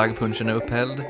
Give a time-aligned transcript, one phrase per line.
[0.00, 1.02] Flaggpunchen är upphälld.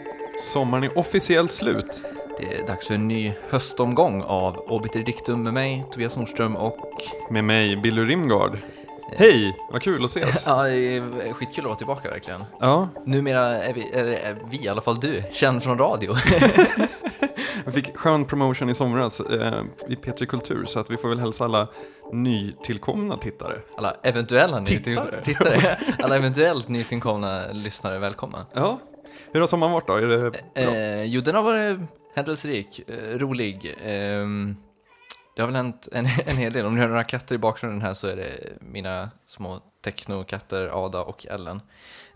[0.52, 2.04] Sommaren är officiellt slut.
[2.38, 7.02] Det är dags för en ny höstomgång av Obiter Dictum med mig, Tobias Nordström och...
[7.30, 8.59] Med mig, Billy Rimgard.
[9.16, 10.45] Hej, vad kul att ses.
[10.47, 12.45] Ja, det är skitkul att vara tillbaka verkligen.
[12.61, 16.16] Ja, Numera är vi, är, vi, i alla fall du, känd från radio.
[17.64, 21.20] jag fick skön promotion i somras eh, i P3 Kultur så att vi får väl
[21.20, 21.69] hälsa alla
[22.12, 23.59] nytillkomna tittare.
[23.77, 24.78] Alla eventuella Tittare.
[24.78, 25.78] nytillkomna, tittare.
[25.98, 28.47] Alla eventuellt nytillkomna lyssnare, välkomna.
[28.52, 28.78] Ja,
[29.32, 29.95] hur har sommaren varit då?
[29.95, 30.62] Är det bra?
[30.62, 31.80] Eh, jo, den har varit
[32.14, 33.77] händelserik, eh, rolig.
[33.84, 34.56] ehm,
[35.36, 36.66] det har väl hänt en, en hel del.
[36.66, 41.03] Om ni hör några katter i bakgrunden här så är det mina små technokatter Ada
[41.03, 41.61] och Ellen.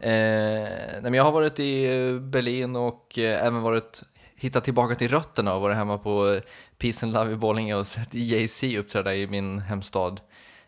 [0.00, 4.02] Eh, nej, men jag har varit i eh, Berlin och eh, även varit
[4.36, 6.42] hittat tillbaka till rötterna och varit hemma på eh,
[6.78, 10.20] Peace and Love i Borlänge och sett Jay-Z uppträda i min hemstad.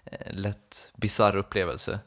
[0.05, 1.99] Eh, lätt bisarr upplevelse.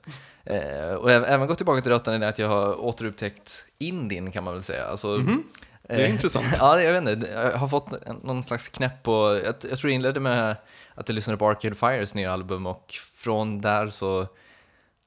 [0.43, 4.43] Eh, och även gått tillbaka till rötterna i det att jag har återupptäckt Indien kan
[4.43, 4.85] man väl säga.
[4.87, 6.45] Alltså, Det är Eh, intressant.
[6.59, 7.27] Ja, det- jag vet inte.
[7.31, 9.41] Jag har fått någon slags knäpp på...
[9.45, 10.55] Jag, jag tror det inledde med
[10.95, 14.27] att jag lyssnade på Arcade Fires nya album och från där så...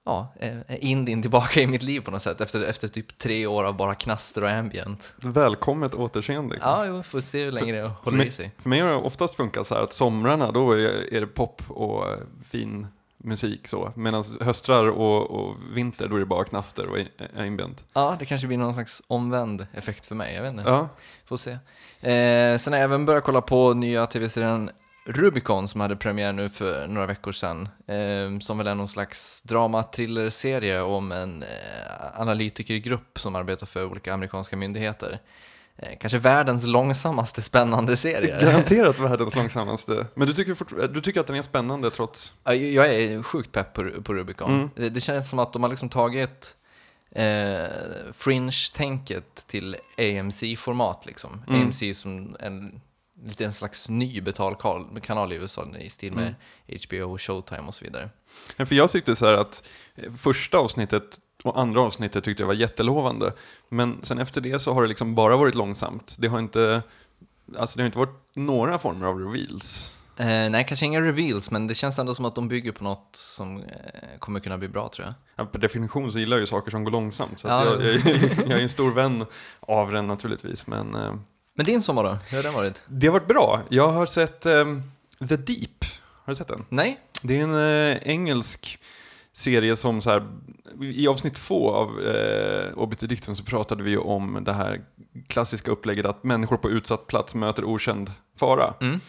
[0.05, 3.47] Ja, är är Indien tillbaka i mitt liv på något sätt efter, efter typ tre
[3.47, 5.15] år av bara knaster och ambient.
[5.17, 6.59] Välkommet återseende.
[6.61, 8.51] Ja, jo, får se hur länge det För håller i mig, sig.
[8.59, 11.63] för mig har det oftast funkat så här att somrarna då är, är det pop
[11.69, 12.19] och eh,
[12.51, 12.87] fin
[13.25, 13.93] musik så.
[13.97, 16.99] Medan höstrar och, och vinter då är det bara knaster och
[17.37, 17.85] ambient.
[17.93, 20.71] Ja, det kanske blir någon slags omvänd effekt för mig, jag vet inte.
[20.71, 20.89] Ja,
[21.25, 21.51] Får se.
[21.51, 24.71] Eh, sen har jag även börjat kolla på nya tv-serien
[25.05, 27.69] Rubicon som hade premiär nu för några veckor sedan.
[27.87, 34.15] Eh, som väl är någon slags drama-thriller-serie om en eh, analytikergrupp som arbetar för olika
[34.15, 35.21] amerikanska myndigheter.
[35.83, 38.39] Eh, kanske världens långsammaste spännande serie.
[38.41, 40.07] garanterat världens långsammaste.
[40.15, 42.33] Men du tycker, fort, du tycker att den är spännande trots...
[42.45, 44.51] Ja, Jag är sjukt pepp på, på Rubicon.
[44.55, 44.71] Mm.
[44.77, 46.57] Det, det känns som att de har liksom tagit
[47.11, 47.67] eh,
[48.13, 51.07] Fringe-tänket till AMC-format.
[51.07, 51.43] Liksom.
[51.49, 51.63] Mm.
[51.63, 52.81] AMC som en
[53.25, 56.35] lite en slags ny betalkanal i USA i stil med
[56.69, 56.79] Mm.
[56.89, 58.11] HBO, Showtime och så vidare.
[58.57, 62.47] Men För jag tyckte så här att eh, första avsnittet och andra avsnittet tyckte jag
[62.49, 63.33] var jättelovande.
[63.69, 66.15] Men sen efter det så har det liksom bara varit långsamt.
[66.19, 66.83] Det har inte,
[67.59, 69.93] alltså det har inte varit några former av reveals.
[70.17, 73.09] Eh, nej, kanske inga reveals, men det känns ändå som att de bygger på något
[73.17, 75.15] som eh, kommer kunna bli bra tror jag.
[75.37, 77.39] Ja, Per definition så gillar jag ju saker som går långsamt.
[77.39, 77.65] Så Ja.
[77.65, 77.95] jag, jag,
[78.47, 79.25] jag är en stor vän
[79.61, 80.67] av den naturligtvis.
[80.67, 81.15] Men eh,
[81.55, 82.19] Men din sommar då?
[82.29, 82.83] Hur har den varit?
[82.87, 83.61] det har varit bra.
[83.69, 84.65] Jag har sett eh,
[85.29, 85.85] The Deep.
[86.25, 86.65] Har du sett den?
[86.69, 87.01] Nej?
[87.23, 88.79] Det är en eh, engelsk
[89.33, 90.27] serie som så här,
[90.81, 94.81] i avsnitt två av eh, Obiter Dictum så pratade vi ju om det här
[95.27, 98.75] klassiska upplägget att människor på utsatt plats möter okänd fara.
[98.81, 99.01] Mm.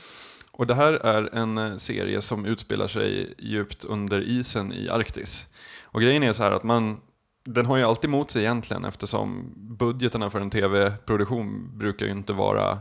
[0.51, 5.45] Och det här är en eh, serie som utspelar sig djupt under isen i Arktis.
[5.83, 7.01] Och grejen är så här att man,
[7.45, 12.33] den har ju alltid emot sig egentligen eftersom budgeterna för en tv-produktion brukar ju inte
[12.33, 12.71] vara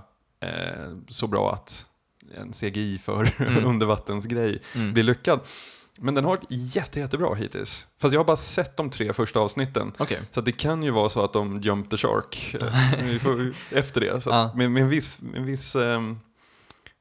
[0.40, 1.86] eh, så bra att
[2.40, 3.64] en CGI för Mm.
[3.66, 4.92] undervattensgrej Mm.
[4.92, 5.40] blir lyckad.
[5.98, 7.86] Men den har varit jätte, jättebra hittills.
[8.00, 9.92] Fast jag har bara sett de tre första avsnitten.
[9.98, 10.18] Okej.
[10.30, 14.20] Så det kan ju vara så att de jump the shark eh, efter det.
[14.20, 14.52] Så Ja.
[14.56, 16.18] med, med en viss, en viss ehm,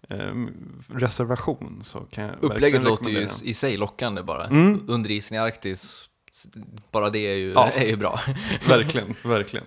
[0.09, 0.49] ehm,
[0.87, 4.45] reservation så kan jag Upplägget låter ju i sig lockande bara.
[4.45, 4.85] Mm.
[4.87, 6.09] Under isen i Arktis,
[6.91, 7.69] bara det är ju, Ja.
[7.75, 8.19] är ju bra.
[8.67, 9.65] Verkligen, verkligen.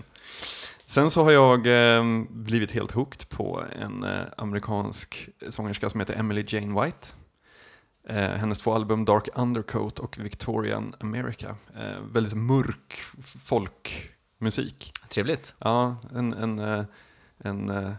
[0.86, 6.14] Sen så har jag ehm, blivit helt hooked på en eh, amerikansk sångerska som heter
[6.14, 7.08] Emily Jane White.
[8.08, 11.56] Eh, hennes två album Dark Undercoat och Victorian America.
[11.76, 13.00] Eh, väldigt mörk
[13.44, 14.92] folkmusik.
[15.08, 15.54] Trevligt.
[15.58, 16.84] Ja, en, en, eh,
[17.38, 17.92] en eh,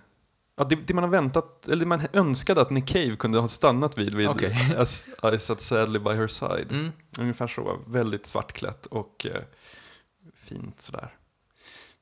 [0.57, 3.47] ja, det, det man har väntat, eller det man önskade att Nick Cave kunde ha
[3.47, 4.73] stannat vid vid Okej.
[4.78, 6.72] As I sat sadly by her side.
[6.72, 6.91] Mm.
[7.19, 9.41] Ungefär så, väldigt svartklätt och eh,
[10.35, 11.13] fint sådär.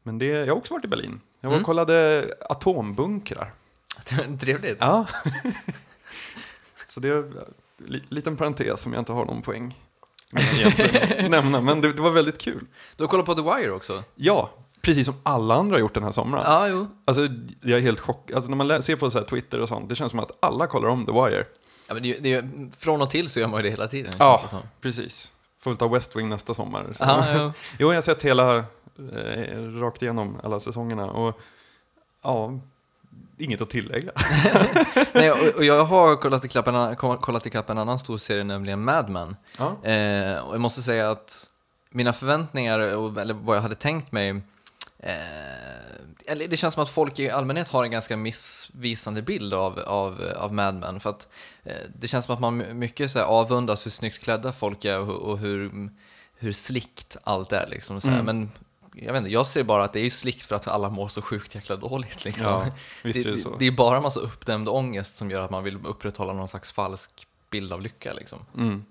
[0.03, 1.21] Men det, jag har också varit i Berlin.
[1.39, 1.65] Jag var och Mm.
[1.65, 3.53] kollade atombunkrar.
[4.39, 4.77] Trevligt.
[4.79, 5.07] Ja.
[6.89, 7.31] så det
[8.09, 9.75] liten parentes som jag inte har någon poäng
[11.19, 12.65] att nämna, men det, det var väldigt kul.
[12.95, 14.03] Du har kollat på The Wire också?
[14.15, 14.49] Ja,
[14.81, 16.43] precis som alla andra har gjort den här sommaren.
[16.47, 16.87] Ja, jo.
[17.05, 17.27] Alltså,
[17.61, 18.35] jag är helt chockad.
[18.35, 20.67] Alltså, när man ser på så här Twitter och sånt, det känns som att alla
[20.67, 21.45] kollar om The Wire.
[21.87, 22.45] Ja, men det, det,
[22.79, 24.13] från och till så gör man ju det hela tiden.
[24.19, 24.41] Ja.
[24.81, 25.31] Precis.
[25.61, 26.85] Fullt av West Wing nästa sommar.
[26.97, 27.03] Så.
[27.03, 27.51] Ja, jo.
[27.79, 31.39] Jo, jag har sett hela, eh, rakt igenom alla säsongerna och
[32.23, 32.59] ja,
[33.37, 34.11] inget att tillägga.
[35.13, 38.83] Nej, och, och jag har kollat ikapp en, kollat ikapp en annan stor serie, nämligen
[38.83, 39.35] Mad Men.
[39.57, 39.65] Ja.
[39.89, 41.49] Eh, och jag måste säga att
[41.89, 44.29] mina förväntningar, och- eller vad jag hade tänkt mig,
[44.99, 45.13] eh,
[46.27, 50.21] eller det känns som att folk i allmänhet har en ganska missvisande bild av, av,
[50.35, 50.99] av Mad Men.
[50.99, 51.27] För att
[51.63, 54.99] eh, det känns som att man mycket så här, avundas hur snyggt klädda folk är
[54.99, 55.89] och, hur- och hur,
[56.37, 57.67] hur slickt allt är.
[57.69, 58.07] Liksom, så.
[58.07, 58.25] Mm.
[58.25, 58.51] Men
[58.95, 61.07] jag vet inte, jag ser bara att det är ju slikt för att alla mår
[61.07, 62.43] så sjukt jäkla dåligt liksom.
[62.51, 62.65] Ja,
[63.03, 63.57] visst är det.
[63.59, 66.71] Det är bara en massa uppdämd ångest som gör att man vill upprätthålla någon slags
[66.71, 68.39] falsk bild av lycka liksom.
[68.57, 68.85] Mm.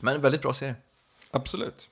[0.00, 0.74] Men en väldigt bra serie.
[1.30, 1.88] Absolut.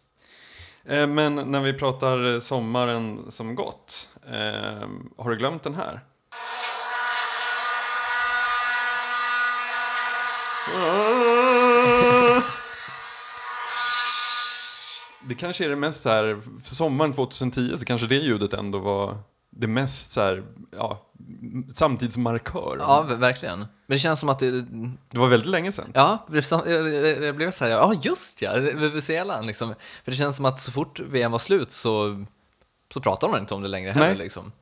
[0.84, 6.00] Eh, Men när vi pratar sommaren som gått, eh, har du glömt den här?
[15.28, 18.78] Det kanske är det mest så här, för sommaren 2010 så kanske det ljudet ändå
[18.78, 19.18] var
[19.50, 20.42] det mest så här,
[20.76, 21.02] ja,
[21.74, 22.76] samtidsmarkör.
[22.80, 23.58] Ja, ver- verkligen.
[23.58, 24.50] Men det känns som att det,
[25.10, 25.90] Det var väldigt länge sedan.
[25.94, 29.74] ja, det blev så här, ja just ja, VVC-lan liksom.
[30.04, 32.24] För det känns som att så fort VM var slut så,
[32.92, 34.16] så pratar man inte om det längre heller Nej.
[34.16, 34.52] liksom.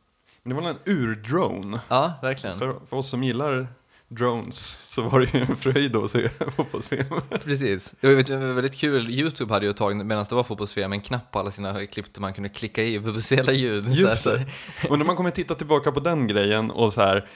[0.43, 1.81] Men det var en urdrone.
[1.89, 2.59] Ja, verkligen.
[2.59, 3.69] För, för oss som gillar
[4.15, 7.07] drones så var det ju en fröjd att se fotbolls-VM.
[7.45, 7.95] Precis.
[8.01, 11.33] Det var väldigt kul, YouTube hade ju ett tag medan det var fotbolls-VM en knapp
[11.33, 13.87] på alla sina klipp där man kunde klicka i vuvuzela ljud.
[13.89, 14.53] Just så här,
[14.83, 14.89] det.
[14.89, 17.29] Och när man kommer titta tillbaka på den grejen och så här,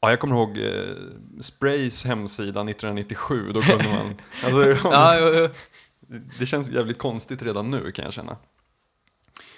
[0.00, 0.94] ja, jag kommer ihåg eh,
[1.40, 4.14] Sprays hemsida 1997, då kunde man,
[4.44, 5.48] alltså, Ja,
[6.38, 8.36] det känns jävligt konstigt redan nu kan jag känna.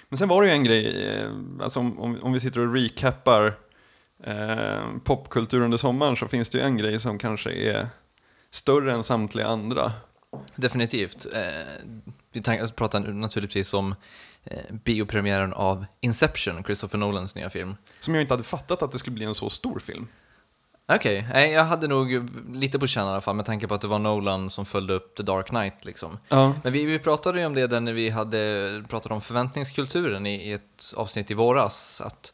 [0.09, 1.31] Men sen var det ju en grej, eh,
[1.61, 3.53] alltså om, om, om vi sitter och recappar
[4.23, 7.87] eh, popkultur under sommaren så finns det ju en grej som kanske är
[8.51, 9.91] större än samtliga andra.
[10.55, 11.25] Definitivt.
[11.33, 11.85] Eh,
[12.31, 12.41] vi
[12.75, 13.95] pratar naturligtvis om
[14.43, 17.75] eh, biopremiären av Inception, Christopher Nolans nya film.
[17.99, 20.07] Som jag inte hade fattat att det skulle bli en så stor film.
[20.95, 23.81] Okej, nej, jag hade nog lite på känn i alla fall med tanke på att
[23.81, 26.17] det var Nolan som följde upp The Dark Knight liksom.
[26.27, 26.53] Ja.
[26.63, 30.53] Men vi, vi pratade ju om det när vi hade pratat om förväntningskulturen i, i
[30.53, 32.01] ett avsnitt i våras.
[32.01, 32.33] Att,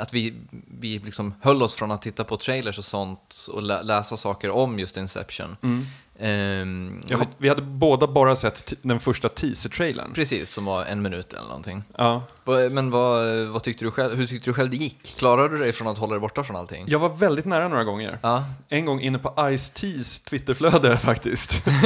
[0.00, 0.34] att vi,
[0.80, 4.50] vi liksom höll oss från att titta på trailers och sånt och lä läsa saker
[4.50, 5.56] om just Inception.
[5.62, 5.86] Mm.
[6.18, 10.12] Ehm, Jag, hade- vi hade båda bara sett den första teaser-trailern.
[10.14, 11.82] Precis, som var en minut eller någonting.
[11.96, 12.22] Ja.
[12.70, 15.16] Men vad, vad tyckte du själv, hur tyckte du själv det gick?
[15.18, 16.84] Klarade du dig från att hålla dig borta från allting?
[16.88, 18.18] Jag var väldigt nära några gånger.
[18.22, 21.66] Ja, En gång inne på Ice-Teas Twitterflöde faktiskt.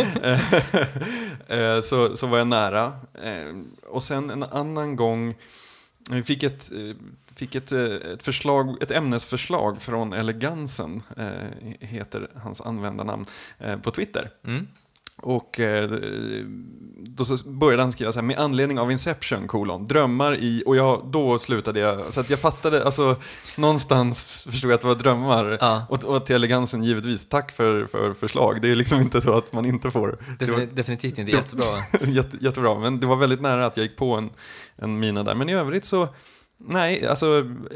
[1.49, 2.93] Eh, så, så var jag nära.
[3.23, 3.56] Eh,
[3.88, 5.35] Och sen en annan gång,
[6.16, 6.96] vi fick ett, eh,
[7.36, 13.26] fick ett, eh, ett, förslag, ett ämnesförslag från Elegansen, eh, heter hans användarnamn,
[13.82, 14.30] på Twitter.
[14.44, 14.68] mm.
[15.22, 15.90] Och eh,
[16.99, 21.06] då började han skriva så här, med anledning av Inception, kolon, drömmar i, och jag,
[21.12, 23.17] då slutade jag, så att jag fattade, alltså
[23.56, 25.58] någonstans förstod jag att det var drömmar.
[25.61, 25.87] ja.
[25.88, 28.62] Och, och till elegansen givetvis, tack för, för förslag.
[28.62, 30.19] Det är liksom inte så att man inte får.
[30.38, 31.64] Det var Defini- definitivt inte jättebra.
[32.06, 34.31] jätte, jättebra, men det var väldigt nära att jag gick på en,
[34.76, 35.34] en mina där.
[35.34, 36.08] Men i övrigt så,
[36.60, 37.26] nej, alltså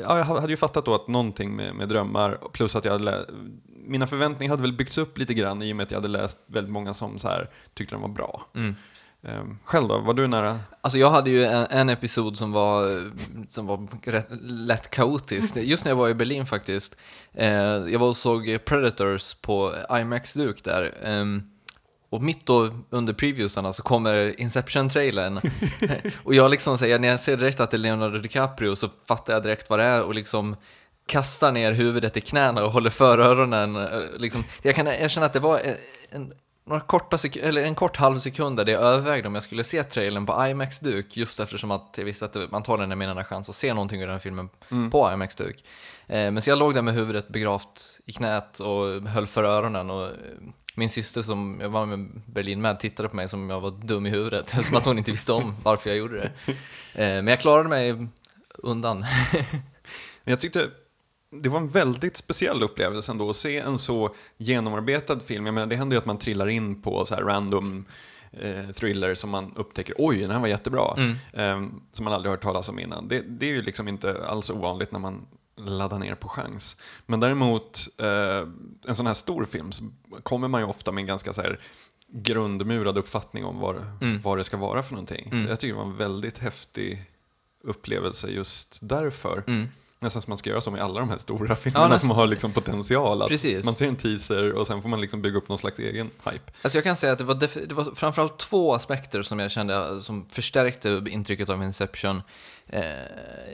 [0.03, 3.05] ja, jag hade ju fattat då att någonting med, med drömmar, plus att jag hade
[3.05, 3.25] lä-
[3.87, 6.39] mina förväntningar hade väl byggts upp lite grann i och med att jag hade läst
[6.47, 8.47] väldigt många som så här tyckte den var bra.
[8.55, 8.75] Mm.
[9.23, 10.61] Ehm, själv då, var du nära?
[10.81, 13.11] Alltså jag hade ju en, en episod som var,
[13.49, 16.97] som var rätt, lätt kaotisk, just när jag var i Berlin faktiskt.
[17.33, 20.95] Eh, jag var och såg Predators på IMAX-duk där.
[21.03, 21.43] Ehm,
[22.15, 25.41] och mitt då under previewsarna så kommer Inception-trailern.
[26.25, 29.33] och jag liksom säger, när jag ser direkt att det är Leonardo DiCaprio så fattar
[29.33, 30.57] jag direkt vad det är och liksom
[31.07, 33.77] kastar ner huvudet i knäna och håller för öronen.
[33.77, 34.45] eh, Liksom.
[34.63, 35.77] Jag kan erkänna att det var en,
[36.11, 36.33] en,
[36.67, 40.27] några korta eller en kort halv sekund där jag övervägde om jag skulle se trailern
[40.27, 43.55] på IMAX-duk just eftersom att jag visste att det antagligen är min enda chans att
[43.55, 44.49] se någonting ur den här filmen
[44.91, 45.65] på IMAX-duk.
[46.07, 49.91] Eh, men så jag låg där med huvudet begravt i knät och höll för öronen
[49.91, 50.13] och eh,
[50.77, 53.71] min syster som jag var med Berlin med tittade på mig som om jag var
[53.71, 56.53] dum i huvudet, som att hon inte visste om varför jag gjorde det.
[56.95, 58.07] Eh, men jag klarade mig
[58.59, 59.05] undan.
[60.25, 60.71] Jag tyckte
[61.43, 65.47] det var en väldigt speciell upplevelse ändå att se en så genomarbetad film.
[65.47, 67.85] Jag menar, det händer ju att man trillar in på så här random
[68.33, 70.95] eh, thriller som man upptäcker, oj, den här var jättebra.
[70.97, 71.17] Mm.
[71.33, 73.09] Eh, som man aldrig hört talas om innan.
[73.09, 75.27] Det, det är ju liksom inte alls ovanligt när man
[75.57, 76.77] laddar ner på chans.
[77.07, 78.49] Men däremot, eh,
[78.87, 79.85] en sån här stor film så
[80.23, 81.61] kommer man ju ofta med en ganska så här
[82.09, 84.21] grundmurad uppfattning om vad, Mm.
[84.23, 85.29] vad det ska vara för någonting.
[85.33, 85.45] Mm.
[85.45, 87.11] Så jag tycker det var en väldigt häftig
[87.65, 89.43] upplevelse just därför.
[89.47, 89.69] Mm.
[90.01, 92.09] Nästan som man ska göra så med alla de här stora filmerna nästan.
[92.09, 93.23] som har liksom potential.
[93.23, 93.65] Att Precis.
[93.65, 96.53] Man ser en teaser och sen får man liksom bygga upp någon slags egen hype.
[96.63, 97.35] Alltså jag kan säga att det var,
[97.67, 102.23] det var framförallt två aspekter som jag kände som förstärkte intrycket av Inception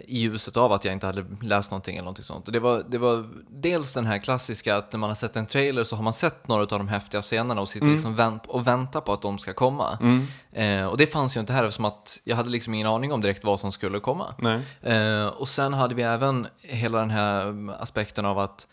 [0.06, 2.46] i ljuset av att jag inte hade läst någonting eller någonting sånt.
[2.46, 5.46] Och det, var, det var dels den här klassiska att när man har sett en
[5.46, 7.94] trailer så har man sett några av de häftiga scenerna och sitter Mm.
[7.94, 9.98] liksom vänt, och väntar på att de ska komma.
[10.00, 10.26] Mm.
[10.52, 13.20] Eh, och det fanns ju inte här eftersom att jag hade liksom ingen aning om
[13.20, 14.34] direkt vad som skulle komma.
[14.82, 18.66] Eh, och sen hade vi även hela den här mm, aspekten av att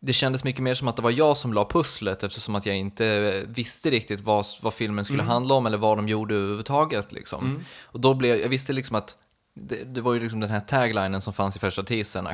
[0.00, 2.76] det kändes mycket mer som att det var jag som la pusslet eftersom att jag
[2.76, 5.32] inte visste riktigt vad, vad filmen skulle Mm.
[5.32, 7.12] handla om eller vad de gjorde överhuvudtaget.
[7.12, 7.44] Liksom.
[7.44, 7.64] Mm.
[7.82, 9.16] Och då blev, jag visste liksom att
[9.54, 12.32] det, det var ju liksom den här taglinen som fanns i första teasern, eh,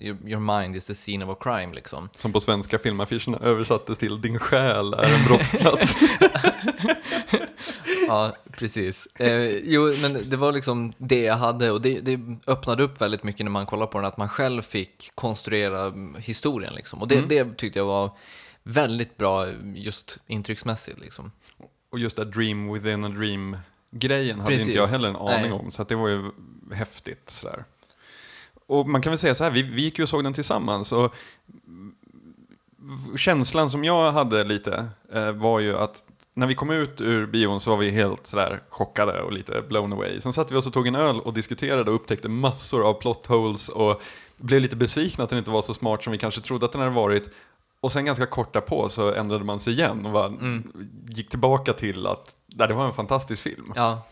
[0.00, 2.08] your, mind is the scene of a crime liksom.
[2.16, 5.96] Som på svenska filmaffischerna översattes till Din själ är en brottsplats.
[8.08, 9.06] Ja, precis.
[9.06, 13.22] Eh, jo, men det var liksom det jag hade och det, det öppnade upp väldigt
[13.22, 17.02] mycket när man kollar på den, att man själv fick konstruera historien liksom.
[17.02, 17.28] Och det, Mm.
[17.28, 18.10] det tyckte jag var
[18.62, 21.32] väldigt bra just intrycksmässigt liksom.
[21.92, 23.56] Och just det dream within a dream
[23.90, 24.66] grejen hade Precis.
[24.66, 25.52] inte jag heller en aning Nej.
[25.52, 26.30] om, så det var ju
[26.72, 27.30] häftigt.
[27.30, 27.64] Sådär.
[28.66, 30.92] Och man kan väl säga så här, vi, vi gick ju och såg den tillsammans
[30.92, 31.14] och
[33.16, 37.60] känslan som jag hade lite eh, var ju att när vi kom ut ur bion
[37.60, 40.20] så var vi helt sådär chockade och lite blown away.
[40.20, 43.26] Sen satt vi oss och tog en öl och diskuterade och upptäckte massor av plot
[43.26, 44.02] holes och
[44.36, 46.80] blev lite besvikna att den inte var så smart som vi kanske trodde att den
[46.80, 47.30] hade varit.
[47.80, 50.32] Och sen ganska kort därpå så ändrade man sig igen och bara
[51.08, 53.72] gick tillbaka till att nej, det var en fantastisk film.
[53.76, 54.02] Ja,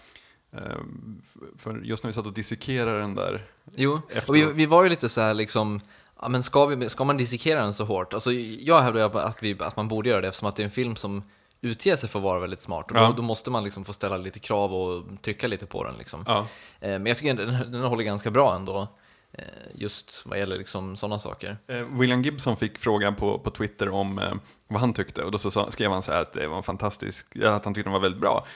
[0.57, 1.23] Ehm,
[1.59, 3.45] För just när vi satt och dissekerade den där
[3.75, 4.01] jo.
[4.09, 4.29] Efteråt.
[4.29, 5.81] Och vi, vi var ju lite så här liksom,
[6.23, 8.15] ja men ska, vi, ska man dissekera den så hårt?
[8.15, 10.71] Alltså jag hävdar att, vi, att man borde göra det eftersom att det är en
[10.71, 11.23] film som
[11.61, 12.91] utger sig för att vara väldigt smart.
[12.91, 13.07] Och Ja.
[13.07, 16.25] då, då måste man liksom få ställa lite krav och trycka lite på den liksom.
[16.27, 16.39] Ja.
[16.81, 18.89] Eh, Men jag tycker den, den håller ganska bra ändå,
[19.39, 21.57] Eh, just vad gäller liksom sådana saker.
[21.67, 24.35] Eh, William Gibson fick frågan på, på Twitter om eh,
[24.69, 27.55] vad han tyckte och då så skrev han så här att det var fantastiskt, fantastisk,
[27.55, 28.47] att han tyckte den var väldigt bra.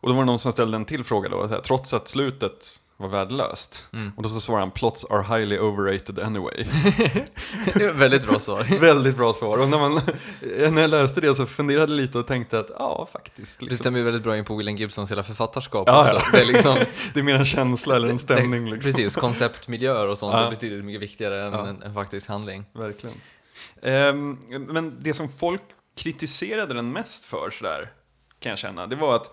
[0.00, 2.08] Och då var det någon som ställde en till fråga då, så här, trots att
[2.08, 3.84] slutet var värdelöst.
[4.16, 6.64] Och då så svarade han, plots are highly overrated anyway.
[7.74, 8.64] Det är väldigt bra svar.
[8.80, 9.58] väldigt bra svar.
[9.58, 9.94] Och när, man,
[10.74, 13.58] när jag läste det så funderade jag lite och tänkte att ja, faktiskt.
[13.60, 13.78] Det Liksom.
[13.78, 16.22] stämmer ju väldigt bra in på William Gibsons hela författarskap Ja, ja.
[16.32, 16.76] Det är liksom,
[17.14, 18.64] Det är mer en känsla eller en stämning.
[18.64, 18.92] det, Liksom.
[18.92, 20.44] Precis, konceptmiljöer och sånt, Ja.
[20.44, 22.64] det betyder mycket viktigare än en, en faktisk handling.
[22.74, 23.16] Verkligen.
[23.82, 24.38] Ehm,
[24.68, 25.60] men det som folk
[25.96, 27.92] kritiserade den mest för sådär,
[28.40, 29.30] kan jag känna, det var att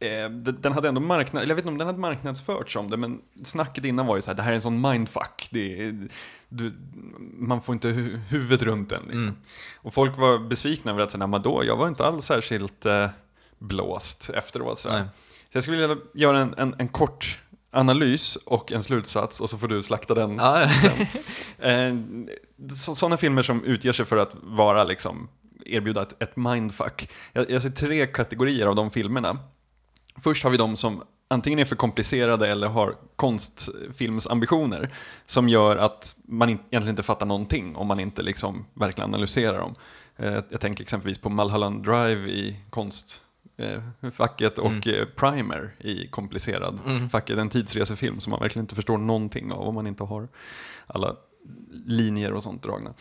[0.00, 2.96] eh, den hade ändå marknad, eller jag vet inte om den hade marknadsförts som det,
[2.96, 5.48] men snacket innan var ju så här, det här är en sån mindfuck.
[5.52, 6.08] Är,
[6.48, 6.74] du,
[7.38, 9.22] man får inte hu huvudet runt den liksom.
[9.22, 9.36] Mm.
[9.76, 13.08] Och folk var besvikna över att säga, men då, jag var inte alls särskilt eh,
[13.58, 14.86] blåst efteråt.
[14.88, 15.04] Nej.
[15.52, 17.38] Så jag skulle vilja göra en, en, en kort
[17.70, 20.70] analys och en slutsats och så får du slakta den Ja,
[21.58, 21.94] Eh,
[22.70, 25.28] så, sådana filmer som utger sig för att vara liksom,
[25.64, 27.10] erbjuda ett, ett mindfuck.
[27.32, 29.38] Jag, jag ser tre kategorier av de filmerna.
[30.22, 34.90] Först har vi de som antingen är för komplicerade eller har konstfilmsambitioner
[35.26, 39.74] som gör att man egentligen inte fattar någonting om man inte liksom verkligen analyserar dem.
[40.16, 45.00] Eh, jag tänker exempelvis på Mulholland Drive i konstfacket och Mm.
[45.00, 47.08] eh, Primer i komplicerad Mm.
[47.10, 47.38] facket.
[47.38, 50.28] En tidsresefilm som man verkligen inte förstår någonting av om man inte har
[50.86, 51.16] alla
[51.86, 52.94] linjer och sånt dragna.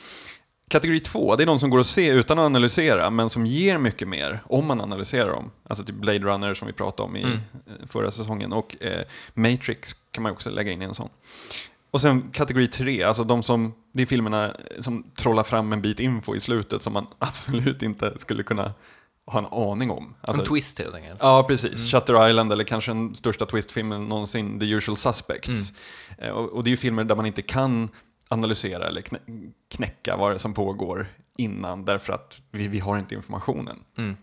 [0.68, 3.78] Kategori två, det är de som går att se utan att analysera, men som ger
[3.78, 5.52] mycket mer om man analyserar dem.
[5.68, 7.34] Alltså typ Blade Runner som vi pratade om i Mm.
[7.36, 9.02] eh, förra säsongen, och eh,
[9.34, 11.10] Matrix kan man också lägga in i en sån.
[11.92, 16.00] Och sen kategori tre, alltså de som, det är filmerna som trollar fram en bit
[16.00, 18.74] info i slutet som man absolut inte skulle kunna
[19.28, 20.14] ha en aning om.
[20.22, 21.20] Alltså, en twist helt enkelt.
[21.22, 21.92] Ja, precis.
[21.92, 25.74] Shutter Island eller kanske den största twistfilmen någonsin, The Usual Suspects.
[26.18, 27.90] Eh, Och, och det är ju filmer där man inte kan
[28.28, 32.98] analysera eller knä- knäcka vad det är som pågår innan därför att vi, vi har
[32.98, 33.84] inte informationen.
[33.98, 34.18] Mm.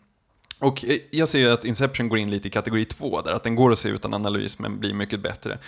[0.59, 3.42] Och eh, jag ser ju att Inception går in lite i kategori två där, att
[3.42, 5.59] den går att se utan analys men blir mycket bättre.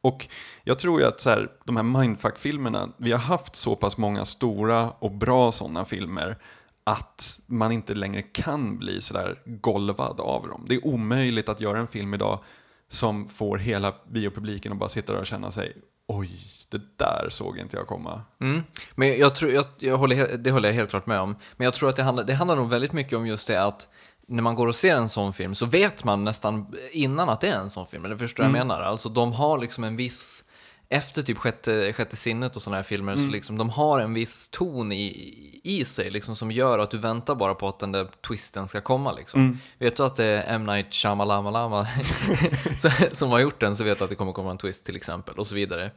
[0.00, 0.28] Och
[0.64, 4.24] jag tror ju att så här, de här mindfuck-filmerna, vi har haft så pass många
[4.24, 6.38] stora och bra sådana filmer
[6.84, 10.64] att man inte längre kan bli sådär golvad av dem.
[10.68, 12.38] Det är omöjligt att göra en film idag
[12.88, 17.58] som får hela biopubliken att bara sitta där och känna sig oj, det där såg
[17.58, 18.20] inte jag komma.
[18.40, 18.62] Mm.
[18.94, 21.36] Men jag tror, jag, jag håller, det håller jag helt klart med om.
[21.56, 23.88] Men jag tror att det handlar, det handlar nog väldigt mycket om just det att
[24.28, 27.48] när man går och ser en sån film så vet man nästan innan att det
[27.48, 28.04] är en sån film.
[28.04, 28.80] Eller förstår du vad jag menar?
[28.80, 30.44] Alltså de har liksom en viss,
[30.88, 34.48] efter typ sjätte, sjätte sinnet och sådana här filmer, så liksom de har en viss
[34.48, 38.08] ton i, i sig liksom, som gör att du väntar bara på att den där
[38.26, 39.12] twisten ska komma.
[39.12, 39.40] Liksom.
[39.78, 40.66] Vet du att det är M.
[40.66, 41.86] Night Shyamalan
[43.12, 45.34] som har gjort den så vet du att det kommer komma en twist till exempel
[45.34, 45.90] och så vidare.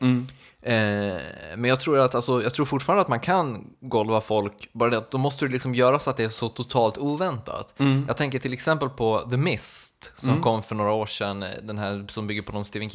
[0.62, 1.18] Eh,
[1.58, 4.98] men jag tror, att, alltså, jag tror fortfarande att man kan golva folk, bara det
[4.98, 7.74] att då måste du liksom göra så att det är så totalt oväntat.
[8.08, 11.78] Jag tänker till exempel på The Mist som kom för några år sedan, eh, den
[11.78, 12.90] här som bygger på någon Stephen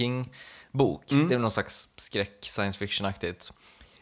[0.75, 1.03] King-bok.
[1.29, 3.53] Det är någon slags skräck, science fiction-aktigt.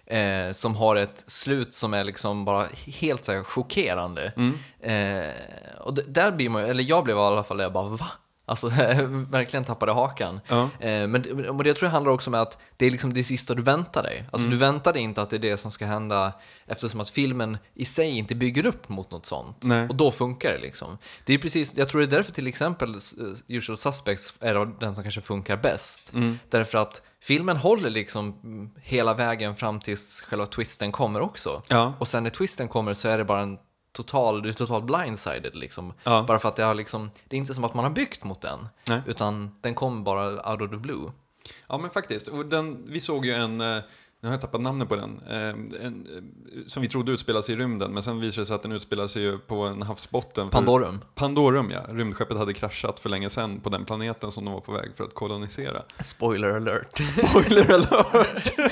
[0.07, 4.33] Eh, som har ett slut som är liksom bara helt så här chockerande.
[4.81, 8.07] Eh, och där blir man eller jag blev i alla fall där jag bara va?
[8.45, 8.69] Alltså
[9.31, 10.41] verkligen tappade hakan.
[10.49, 10.63] Ja.
[10.81, 13.55] Eh, men och det tror jag handlar också om att det är liksom det sista
[13.55, 14.25] du väntar dig.
[14.33, 16.33] Alltså du väntar dig inte att det är det som ska hända
[16.67, 19.57] eftersom att filmen i sig inte bygger upp mot något sånt.
[19.61, 19.89] Nej.
[19.89, 20.99] Och då funkar det liksom.
[21.25, 24.95] Det är precis, jag tror det är därför till exempel eh, Usual Suspects är den
[24.95, 26.13] som kanske funkar bäst.
[26.49, 31.63] Därför att filmen håller liksom mm, hela vägen fram tills själva twisten kommer också.
[31.69, 31.95] Ja.
[31.99, 33.59] Och sen när twisten kommer så är det bara en
[33.93, 35.93] total, du är totalt blindsided liksom.
[36.05, 36.25] Ja.
[36.29, 38.41] Bara för att det har liksom, det är inte som att man har byggt mot
[38.41, 38.69] den.
[38.89, 39.01] Nej.
[39.07, 41.11] Utan den kommer bara out of the blue.
[41.69, 43.79] Ja men faktiskt, och den, vi såg ju en, eh,
[44.21, 47.57] nu har jag tappat namnet på den, eh, en, eh, som vi trodde utspelas i
[47.57, 50.47] rymden, men sen visade det sig att den utspelar sig ju på en havsbotten.
[50.47, 51.05] för- Pandorum.
[51.15, 54.73] Pandorum ja, rymdskeppet hade kraschat för länge sedan på den planeten som de var på
[54.73, 55.83] väg för att kolonisera.
[56.01, 56.99] Spoiler alert.
[57.05, 58.53] Spoiler alert!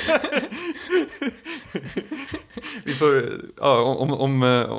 [2.85, 3.25] vi får,
[3.57, 4.71] ja, om, om, eh,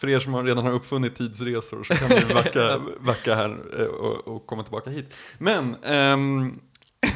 [0.00, 4.28] för er som redan har uppfunnit tidsresor så kan vi backa, backa här eh, och,
[4.28, 5.16] och komma tillbaka hit.
[5.38, 6.60] Men, ehm,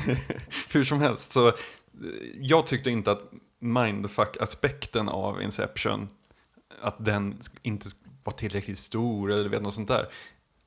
[0.69, 1.55] hur som helst, så eh,
[2.41, 6.09] jag tyckte inte att mindfuck-aspekten av Inception,
[6.83, 7.89] att den inte
[8.25, 10.09] var tillräckligt stor eller vet något sånt där.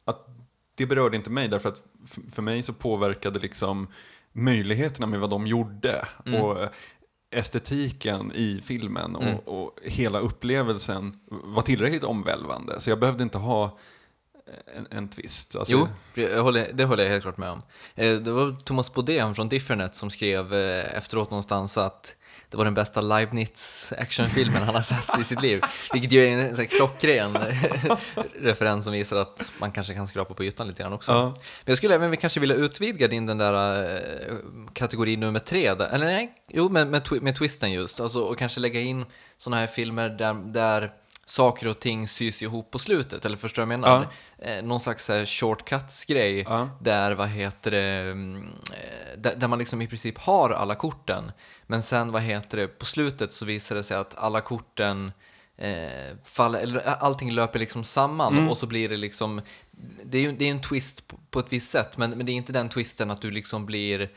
[0.05, 0.27] Att
[0.75, 1.83] det berörde inte mig därför att
[2.31, 3.87] för mig så påverkade liksom
[4.31, 6.41] möjligheterna med vad de gjorde Mm.
[6.41, 6.69] och
[7.31, 9.37] estetiken i filmen och, Mm.
[9.37, 12.81] och hela upplevelsen var tillräckligt omvälvande.
[12.81, 13.77] Så jag behövde inte ha
[14.75, 15.55] en, en twist.
[15.55, 17.61] Alltså, Jo, håller, det håller jag helt klart med om.
[17.95, 22.15] Eh, Det var Thomas Bodén från Differnet som skrev eh, efteråt någonstans att
[22.49, 25.61] det var den bästa Leibniz actionfilmen han har sett i sitt liv.
[25.93, 27.37] Vilket ju är en sån klockren
[28.41, 31.11] referens som visar att man kanske kan skrapa på ytan lite grann också.
[31.11, 31.25] Ja.
[31.29, 34.37] Men jag skulle även kanske vilja utvidga din den där eh,
[34.73, 38.59] kategori nummer tre, där, eller nej, jo med, med, med twisten just, alltså, och kanske
[38.59, 39.05] lägga in
[39.37, 40.91] sådana här filmer där, där
[41.29, 44.07] saker och ting sys ihop på slutet, eller förstår du vad jag menar?
[44.39, 46.69] Eh, någon slags här shortcuts-grej, Ja.
[46.81, 51.31] där, vad heter det, mm, eh, där, där man liksom i princip har alla korten,
[51.67, 55.11] men sen, vad heter det, på slutet så visar det sig att alla korten
[55.57, 59.41] eh, faller, eller allting löper liksom samman och så blir det liksom,
[60.03, 62.31] det är ju det är en twist på, på ett visst sätt, men, men det
[62.31, 64.07] är inte den twisten att du liksom blir eh,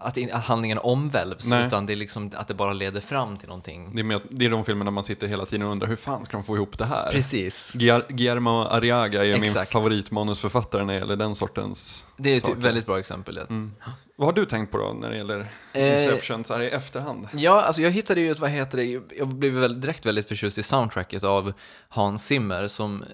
[0.00, 1.66] att, in- att handlingen omvälvs, Nej.
[1.66, 3.94] utan det är liksom att det bara leder fram till någonting.
[3.94, 6.24] Det är, med, det är de filmerna man sitter hela tiden och undrar hur fan
[6.24, 7.10] ska de få ihop det här?
[7.10, 7.72] Precis.
[8.08, 9.72] Guillermo Arriaga är min Exakt.
[9.72, 12.60] favoritmanusförfattare när det gäller den sortens Det är ett saker.
[12.60, 13.36] väldigt bra exempel.
[13.36, 13.42] ja.
[13.42, 13.72] Mm.
[14.16, 17.28] Vad har du tänkt på då när det gäller Eh, Inception så här i efterhand?
[17.32, 20.58] Ja, alltså jag hittade ju ett, vad heter det, jag blev väl direkt väldigt förtjust
[20.58, 21.52] i soundtracket av
[21.88, 23.08] Hans Zimmer som eh,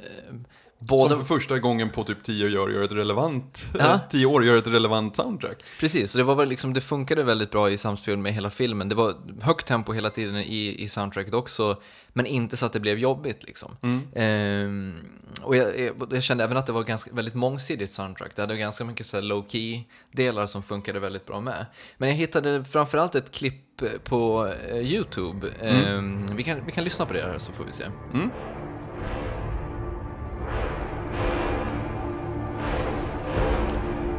[0.81, 1.15] både...
[1.15, 4.01] Som för första gången på typ tio år gör ett relevant, Ja.
[4.11, 5.63] tio år gör ett relevant soundtrack.
[5.81, 8.89] Precis, så det var väl liksom, det funkade väldigt bra i samspel med hela filmen.
[8.89, 11.81] Det var högt tempo hela tiden i, i soundtracket också,
[12.13, 13.77] men inte så att det blev jobbigt liksom.
[13.83, 14.01] Mm.
[14.15, 14.95] Ehm,
[15.43, 18.37] och jag, jag, jag kände även att det var ganska, väldigt mångsidigt soundtrack.
[18.37, 21.67] Det hade ganska mycket så low-key delar som funkade väldigt bra med.
[21.97, 25.49] Men jag hittade framförallt ett klipp på eh, YouTube.
[25.63, 27.85] Ehm, vi, kan, vi kan lyssna på det här så får vi se.
[28.15, 28.31] Mm.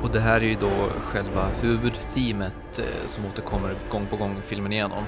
[0.02, 4.74] Och det här är ju då själva huvudteamet eh, som återkommer gång på gång filmen
[4.74, 5.04] igenom.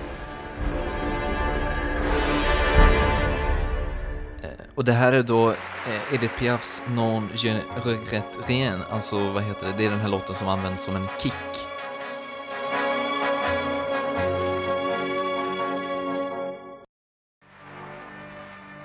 [4.42, 9.44] Eh, och det här är då eh, Edith Piafs Non je regrette rien, alltså vad
[9.44, 11.68] heter det, det är den här låten som används som en kick.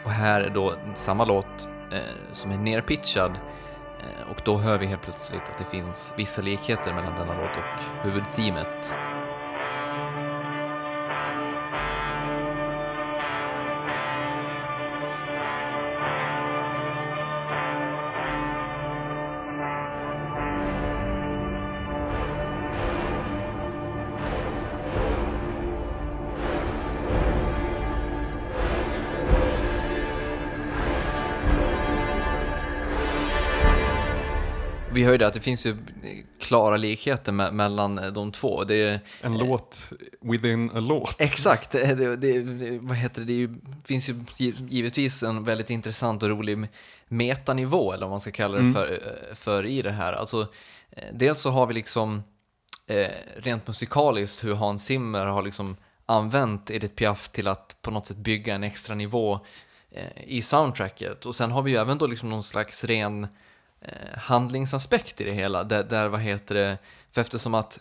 [0.04, 3.38] Och här är då samma låt eh, som är nerpitchad eh,
[4.08, 7.56] Eh, och då hör vi helt plötsligt att det finns vissa likheter mellan denna låt
[7.56, 8.94] och huvudteamet.
[34.98, 35.76] Vi hör ju det att det finns ju
[36.40, 38.64] klara likheter me- mellan eh, de två.
[38.64, 41.16] Det är, En låt within a låt.
[41.18, 46.22] Exakt, det, det, vad heter det, det ju, finns ju giv- givetvis en väldigt intressant
[46.22, 46.68] och rolig
[47.08, 48.74] metanivå, eller vad man ska kalla det Mm.
[48.74, 50.12] för, eh, för i det här.
[50.12, 50.40] Alltså,
[50.90, 52.22] eh, dels så har vi liksom
[52.86, 53.06] eh,
[53.36, 58.16] rent musikaliskt hur Hans Zimmer har liksom använt Edith Piaf till att på något sätt
[58.16, 59.40] bygga en extra nivå
[59.90, 61.26] eh, i soundtracket.
[61.26, 63.26] Och sen har vi ju även då liksom någon slags ren
[63.80, 66.78] eh, handlingsaspekt i det hela, där, där vad heter det,
[67.12, 67.78] för eftersom att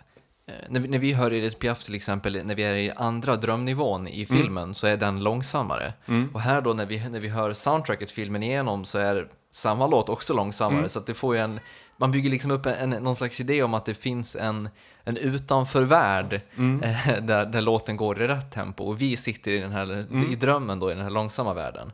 [0.48, 3.36] eh, när, vi, när vi hör Edith Piaf till exempel, när vi är i andra
[3.36, 4.42] drömnivån i Mm.
[4.42, 5.94] filmen så är den långsammare.
[6.34, 10.10] Och här då när vi, när vi hör soundtracket filmen igenom så är samma låt
[10.10, 10.78] också långsammare.
[10.78, 10.90] Mm.
[10.90, 11.60] Så att det får ju en,
[11.98, 14.70] man bygger liksom upp en, någon slags idé om att det finns en,
[15.04, 16.84] en utanförvärld Mm.
[16.84, 20.32] eh, där, där låten går i rätt tempo och vi sitter i den här, Mm.
[20.32, 21.92] i drömmen då, i den här långsamma världen.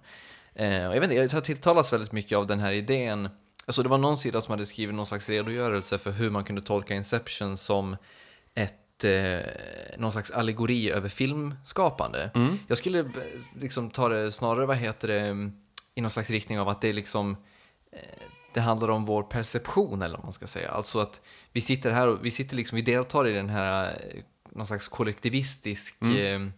[0.56, 3.30] Eh, och jag vet inte, jag har tilltalats väldigt mycket av den här idén.
[3.66, 6.62] Alltså det var någon sida som hade skrivit någon slags redogörelse för hur man kunde
[6.62, 7.98] tolka Inception som
[8.56, 9.40] ett, eh,
[9.98, 12.32] någon slags allegori över filmskapande.
[12.36, 12.60] Mm.
[12.68, 13.06] Jag skulle eh,
[13.60, 15.52] liksom ta det snarare, vad heter det,
[15.96, 17.38] i någon slags riktning av att det är liksom
[17.92, 18.00] eh,
[18.54, 20.70] det handlar om vår perception eller vad man ska säga.
[20.72, 21.22] Alltså att
[21.52, 24.88] vi sitter här och vi sitter liksom, vi deltar i den här eh, någon slags
[24.88, 26.46] kollektivistisk Mm.
[26.48, 26.52] eh,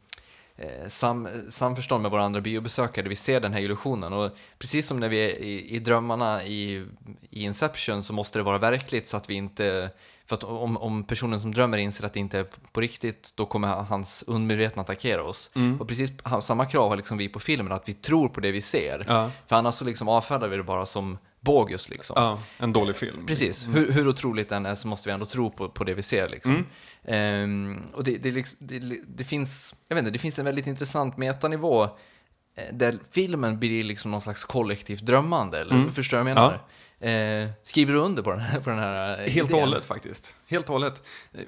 [0.88, 3.10] sam, samförstånd med våra andra biobesökare.
[3.10, 6.88] Vi ser den här illusionen och precis som när vi är i, i drömmarna i,
[7.30, 9.90] i Inception så måste det vara verkligt så att vi inte
[10.26, 13.46] för att om, om personen som drömmer inser att det inte är på riktigt, då
[13.46, 15.52] kommer hans undermedvetna attackera oss.
[15.56, 15.82] Mm.
[15.82, 18.62] Och precis samma krav har liksom vi på filmen, att vi tror på det vi
[18.62, 19.06] ser.
[19.08, 19.32] Ja.
[19.48, 22.14] För annars så liksom avfärdar vi det bara som bogus liksom.
[22.18, 23.26] ja, en dålig film.
[23.28, 26.04] Precis, hur, hur otroligt den är så måste vi ändå tro på, på det vi
[26.04, 26.30] ser.
[26.30, 26.66] Liksom.
[27.04, 30.68] Ehm, och det, det, liksom- det, det, finns, jag vet inte, det finns en väldigt
[30.68, 31.84] intressant metanivå
[32.56, 35.92] eh, där filmen blir liksom någon slags kollektivt drömmande, eller Mm.
[35.92, 36.60] förstår jag menar?
[37.00, 40.36] Eh, skriver du under på den här, på den här eh, Helt och hållet faktiskt.
[40.48, 41.04] Helt och hållet.
[41.34, 41.42] Eh,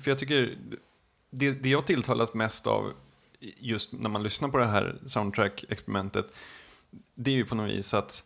[0.00, 0.58] För jag tycker,
[1.30, 2.92] det, det jag tilltalas mest av
[3.56, 6.24] just när man lyssnar på det här soundtrack-experimentet,
[7.14, 8.22] det är ju på något vis att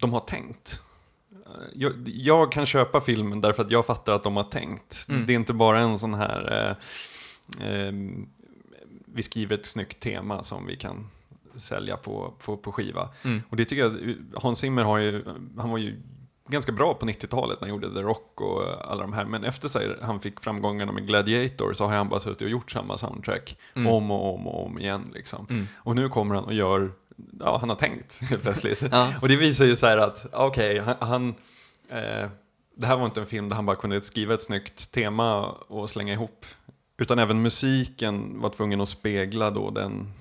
[0.00, 0.82] de har tänkt.
[1.32, 5.06] Eh, Jag, jag kan köpa filmen därför att jag fattar att de har tänkt.
[5.08, 5.26] Mm.
[5.26, 6.76] Det är inte bara en sån här,
[7.60, 8.28] eh, ehm,
[9.06, 11.06] vi skriver ett snyggt tema som vi kan
[11.56, 13.08] sälja på, på, på skiva.
[13.22, 13.42] Mm.
[13.48, 15.24] Och det tycker jag, Hans Zimmer har ju,
[15.58, 15.96] han var ju
[16.48, 19.24] ganska bra på 90-talet när han gjorde The Rock och alla de här.
[19.24, 22.70] Men efter sig han fick framgångarna med Gladiator så har han bara suttit och gjort
[22.70, 23.92] samma soundtrack Mm.
[23.92, 25.10] om och om och om igen.
[25.14, 25.46] Liksom.
[25.50, 25.66] Mm.
[25.76, 26.92] Och nu kommer han och gör,
[27.40, 28.82] ja han har tänkt plötsligt.
[28.90, 29.12] Ja.
[29.22, 31.34] Och det visar ju så här att, okej, han, han
[31.88, 32.28] eh,
[32.76, 35.90] det här var inte en film där han bara kunde skriva ett snyggt tema och
[35.90, 36.46] slänga ihop.
[36.98, 40.12] Utan även musiken var tvungen att spegla då den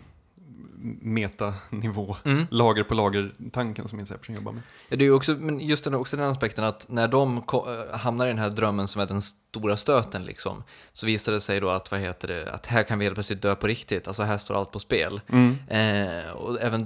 [1.01, 2.47] metanivå, Mm.
[2.51, 4.61] lager på lager-tanken som Inception jobbar med.
[4.89, 7.65] Ja, det är ju också, men just den, också den aspekten att när de ko-
[7.91, 11.41] äh, hamnar i den här drömmen som är den stora stöten liksom, så visar det
[11.41, 14.07] sig då att, vad heter det, att här kan vi helt plötsligt dö på riktigt,
[14.07, 15.21] alltså här står allt på spel.
[15.67, 16.85] Eh, och även,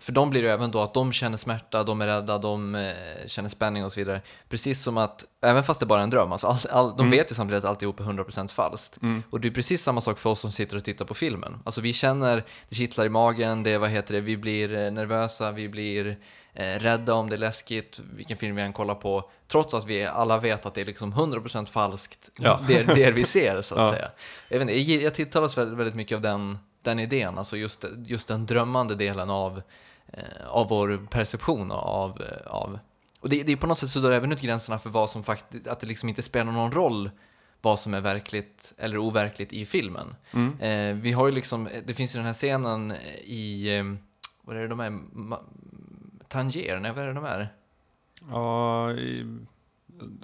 [0.00, 2.92] för dem blir det även då att de känner smärta, de är rädda, de eh,
[3.26, 4.20] känner spänning och så vidare.
[4.48, 7.30] Precis som att, även fast det bara är en dröm, alltså all, all, de vet
[7.30, 8.98] ju samtidigt att alltihop är 100% falskt.
[9.30, 11.58] Och det är precis samma sak för oss som sitter och tittar på filmen.
[11.64, 15.50] Alltså vi känner, det kittlar i magen, det, vad heter det, vi blir eh, nervösa,
[15.52, 16.16] vi blir
[16.54, 20.04] eh, rädda om det är läskigt, vilken film vi än kollar på, trots att vi
[20.06, 22.60] alla vet att det är liksom 100% falskt, Ja.
[22.68, 23.92] det, det vi ser så att Ja.
[23.92, 24.10] säga.
[24.48, 28.28] Jag, inte, jag, jag tilltalas väldigt, väldigt mycket av den, den idén, alltså just, just
[28.28, 29.62] den drömmande delen av,
[30.12, 32.78] eh, av vår perception av, av
[33.20, 35.66] och det, det är på något sätt suddar även ut gränserna för vad som faktiskt,
[35.66, 37.10] att det liksom inte spelar någon roll
[37.64, 40.14] vad som är verkligt eller overkligt i filmen.
[40.32, 40.60] Mm.
[40.60, 42.92] Eh, vi har ju liksom, det finns ju den här scenen
[43.24, 43.84] i, eh,
[44.42, 45.42] vad är det de är, Ma-
[46.28, 47.48] Tanger, nej vad är det de är?
[48.30, 49.36] Ja, i,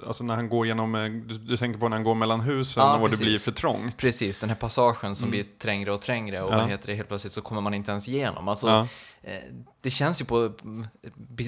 [0.06, 2.82] alltså när han går genom, eh, du, du tänker på när han går mellan husen
[2.82, 3.26] Ja, och det precis.
[3.26, 3.96] blir för trångt.
[3.96, 5.30] Precis, den här passagen som Mm.
[5.30, 6.58] blir trängre och trängre och Ja.
[6.58, 8.48] vad heter det, helt plötsligt så kommer man inte ens igenom.
[8.48, 8.86] Alltså, Ja.
[9.22, 9.38] eh,
[9.80, 10.52] det känns ju på,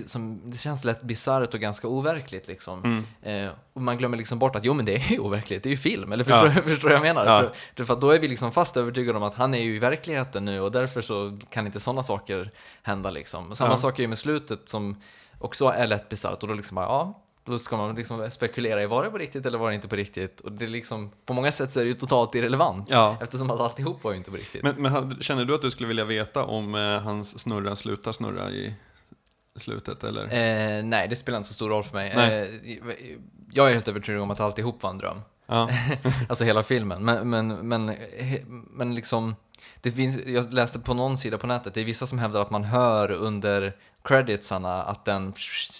[0.06, 3.04] som, det känns lätt bisarrt och ganska overkligt liksom.
[3.22, 3.46] Mm.
[3.46, 5.70] Eh, och man glömmer liksom bort att jo men det är ju overkligt, det är
[5.70, 6.62] ju film, eller förstår, Ja.
[6.62, 7.50] förstår du vad jag menar?
[7.76, 10.44] För, för, då är vi liksom fast övertygade om att han är ju i verkligheten
[10.44, 12.50] nu och därför så kan inte sådana saker
[12.82, 13.54] hända liksom.
[13.56, 14.96] Samma sak är ju med slutet som
[15.38, 18.86] också är lätt bisarrt och då liksom bara, ja, då ska man liksom spekulera i
[18.86, 20.40] var det på riktigt eller var det inte på riktigt?
[20.40, 22.86] Och det är liksom, på många sätt så är det ju totalt irrelevant.
[22.90, 23.16] Ja.
[23.20, 24.62] Eftersom att alltihop var ju inte på riktigt.
[24.62, 28.50] Men, men känner du att du skulle vilja veta om eh, hans snurra slutar snurra
[28.50, 28.74] i
[29.56, 30.04] slutet?
[30.04, 30.22] Eller?
[30.24, 32.10] Eh, nej, det spelar inte så stor roll för mig.
[32.10, 32.48] Eh,
[33.52, 35.20] jag är helt övertygad om att alltihop var en dröm.
[35.46, 35.68] Ja.
[36.28, 37.04] Alltså hela filmen.
[37.04, 39.36] Men, men, men, he- men liksom,
[39.80, 42.50] det finns, jag läste på någon sida på nätet, det är vissa som hävdar att
[42.50, 45.34] man hör under creditsarna att den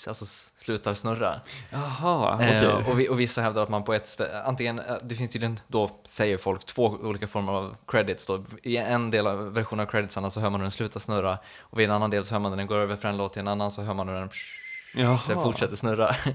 [0.07, 0.25] alltså,
[0.57, 1.41] slutar snurra.
[1.71, 2.65] Jaha, okej.
[2.65, 5.31] Eh, och, vi, och vissa hävdar att man på ett ställe, antingen, eh, det finns
[5.31, 8.45] tydligen, då säger folk, två olika former av credits då.
[8.63, 11.79] I en del av versionen av creditsarna så hör man hur den slutar snurra, och
[11.79, 13.41] vid en annan del så hör man när den går över från en låt till
[13.41, 14.31] en annan så hör man hur den
[14.95, 15.19] Jaha.
[15.19, 16.17] sen fortsätter snurra.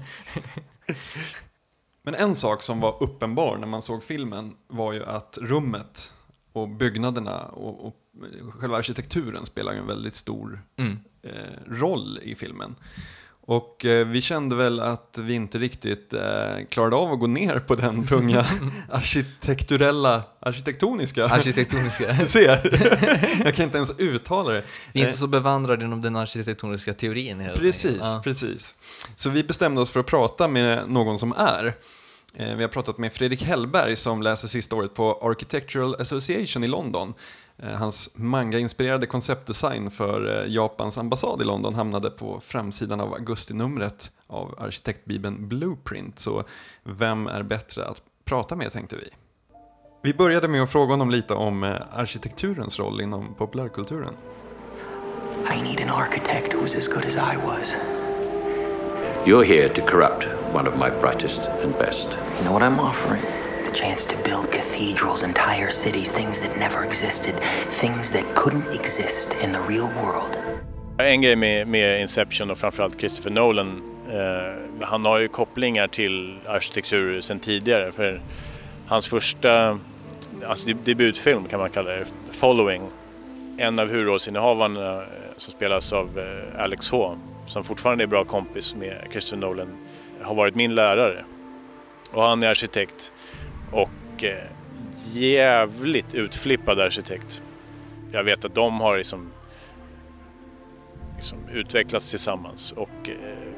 [2.02, 6.12] Men en sak som var uppenbar när man såg filmen var ju att rummet
[6.52, 7.94] och byggnaderna och, och
[8.60, 10.98] själva arkitekturen spelar en väldigt stor Mm.
[11.22, 11.30] eh,
[11.80, 12.74] roll i filmen.
[13.40, 16.20] Och eh, vi kände väl att vi inte riktigt eh,
[16.68, 18.46] klarade av att gå ner på den tunga
[18.90, 21.24] arkitekturella, arkitektoniska.
[21.28, 22.12] Arkitektoniska.
[22.12, 24.62] Du ser, jag kan inte ens uttala det.
[24.92, 27.98] Vi är inte så bevandrade inom den arkitektoniska teorin helt Precis.
[28.00, 28.20] Ja.
[28.24, 28.74] precis.
[29.16, 31.74] Så vi bestämde oss för att prata med någon som är.
[32.34, 37.14] Vi har pratat med Fredrik Hellberg som läser sista året på Architectural Association i London.
[37.62, 44.12] Eh, Hans manga-inspirerade konceptdesign för eh, Japans ambassad i London hamnade på framsidan av augustinumret
[44.26, 46.18] av arkitektbibeln Blueprint.
[46.18, 46.44] Så
[46.82, 49.08] vem är bättre att prata med tänkte vi.
[50.02, 54.14] Vi började med att fråga honom lite om eh, arkitekturens roll inom populärkulturen.
[55.54, 57.74] I need an architect who's as good as I was.
[59.24, 62.06] You're here to corrupt one of my brightest and best.
[62.38, 63.47] You know what I'm offering?
[63.68, 67.34] The chance to build cathedrals, entire cities, things that never existed,
[67.80, 70.36] things that couldn't exist in the real world.
[70.98, 76.38] En grej med, med Inception och framförallt Christopher Nolan, eh, han har ju kopplingar till
[76.46, 77.92] arkitektur sedan tidigare.
[77.92, 78.20] För
[78.86, 79.78] hans första
[80.46, 82.82] alltså debutfilm kan man kalla det, Following,
[83.58, 88.74] en av huvudrollsinnehavarna eh, som spelas av eh, Alex H, som fortfarande är bra kompis
[88.74, 89.76] med Christopher Nolan,
[90.22, 91.24] har varit min lärare.
[92.12, 93.12] Och han är arkitekt
[93.70, 94.44] och eh,
[95.12, 97.42] jävligt utflippad arkitekt.
[98.12, 99.32] Jag vet att de har liksom
[101.16, 103.52] liksom utvecklats tillsammans och eh,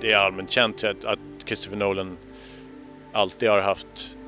[0.00, 2.16] det är allmänt känt att, att Christopher Nolan
[3.12, 4.18] alltid har haft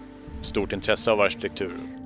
[0.43, 1.98] stort intresse av arkitektur.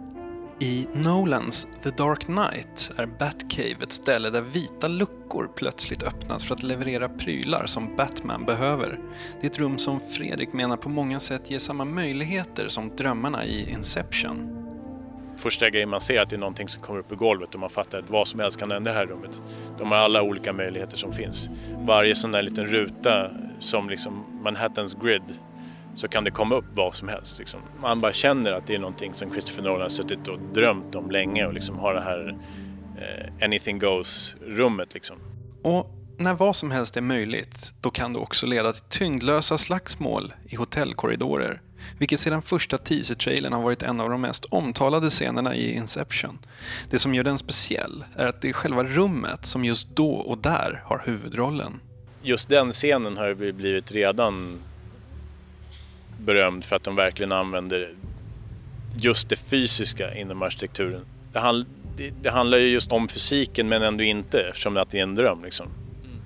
[0.62, 6.54] I Nolans The Dark Knight är Batcave ett ställe där vita luckor plötsligt öppnas för
[6.54, 8.98] att leverera prylar som Batman behöver.
[9.40, 13.44] Det är ett rum som Fredrik menar på många sätt ger samma möjligheter som drömmarna
[13.44, 14.58] i Inception.
[15.36, 17.60] Första grejen man ser är att det är någonting som kommer upp i golvet och
[17.60, 19.42] man fattar att vad som helst kan hända i det här rummet.
[19.78, 21.48] De har alla olika möjligheter som finns.
[21.78, 25.38] Varje sån där liten ruta som liksom Manhattans grid
[25.94, 27.38] så kan det komma upp vad som helst.
[27.38, 27.60] Liksom.
[27.80, 31.10] Man bara känner att det är någonting som Christopher Nolan har suttit och drömt om
[31.10, 32.38] länge och liksom har det här
[32.98, 34.94] eh, anything goes-rummet.
[34.94, 35.16] Liksom.
[35.62, 40.34] Och när vad som helst är möjligt, då kan det också leda till tyngdlösa slagsmål
[40.48, 41.60] i hotellkorridorer.
[41.98, 46.38] Vilket sedan första teaser-trailern har varit en av de mest omtalade scenerna i Inception.
[46.90, 50.38] Det som gör den speciell är att det är själva rummet som just då och
[50.38, 51.80] där har huvudrollen.
[52.22, 54.58] Just den scenen har ju blivit redan
[56.24, 57.94] berömd för att de verkligen använder
[58.96, 61.04] just det fysiska inom arkitekturen.
[61.32, 64.98] Det, handl- det, det handlar ju just om fysiken men ändå inte eftersom att det
[64.98, 65.44] är en dröm.
[65.44, 65.66] Liksom.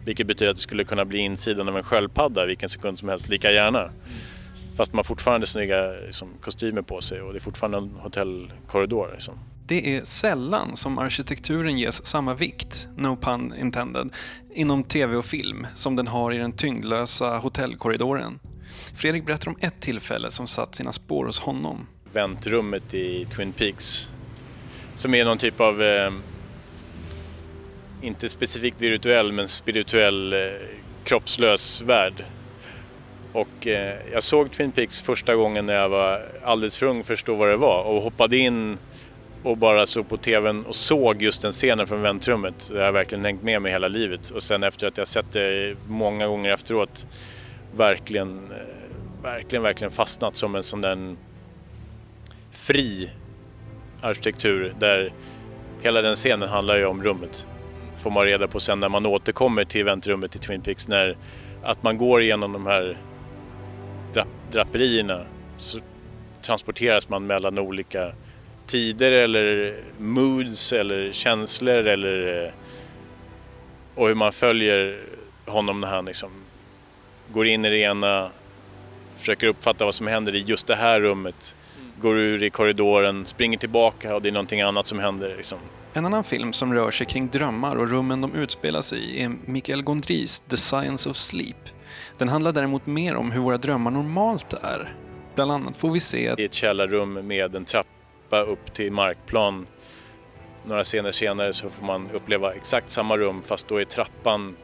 [0.05, 3.29] Vilket betyder att det skulle kunna bli insidan av en sköldpadda vilken sekund som helst
[3.29, 3.91] lika gärna.
[4.77, 9.11] Fast man har fortfarande snygga liksom, kostymer på sig och det är fortfarande en hotellkorridor.
[9.13, 9.39] Liksom.
[9.67, 14.11] Det är sällan som arkitekturen ges samma vikt, no pun intended,
[14.55, 18.39] inom tv och film som den har i den tyngdlösa hotellkorridoren.
[18.97, 21.87] Fredrik berättar om ett tillfälle som satt sina spår hos honom.
[22.13, 24.09] väntrummet i Twin Peaks.
[24.95, 26.13] Som är någon typ av, eh,
[28.03, 30.39] inte specifikt virtuell, men spirituell eh,
[31.05, 32.25] kroppslös värld.
[33.33, 37.13] Och eh, jag såg Twin Peaks första gången när jag var alldeles för ung för
[37.13, 38.79] att förstå vad det var och hoppade in
[39.43, 42.71] och bara såg på TVn och såg just den scenen från väntrummet.
[42.73, 44.31] Det har verkligen hängt med mig hela livet.
[44.31, 47.07] Och sen efter att jag sett det många gånger efteråt
[47.77, 51.17] verkligen, eh, verkligen, verkligen fastnat som en sån där
[52.51, 53.11] fri
[54.01, 55.13] arkitektur där
[55.83, 57.47] hela den scenen handlar ju om rummet.
[57.97, 61.17] Får man reda på sen när man återkommer till väntrummet i Twin Peaks när
[61.63, 62.99] att man går igenom de här
[64.13, 65.79] drap draperierna så
[66.43, 68.13] transporteras man mellan olika
[68.67, 72.53] tider eller moods eller känslor eller eh,
[73.95, 75.01] och hur man följer
[75.47, 76.31] honom när han liksom
[77.33, 78.31] går in i det ena,
[79.17, 81.55] försöker uppfatta vad som händer i just det här rummet,
[82.01, 85.35] går ur i korridoren, springer tillbaka och det är någonting annat som händer.
[85.37, 85.59] Liksom.
[85.93, 89.33] En annan film som rör sig kring drömmar och rummen de utspelar sig i är
[89.45, 91.69] Michael Gondrys The Science of Sleep.
[92.19, 94.95] Den handlar däremot mer om hur våra drömmar normalt är.
[95.35, 99.67] Bland annat får vi se I ett källarrum med en trappa upp till markplan.
[100.65, 104.57] Några scener senare så får man uppleva exakt samma rum fast då är trappan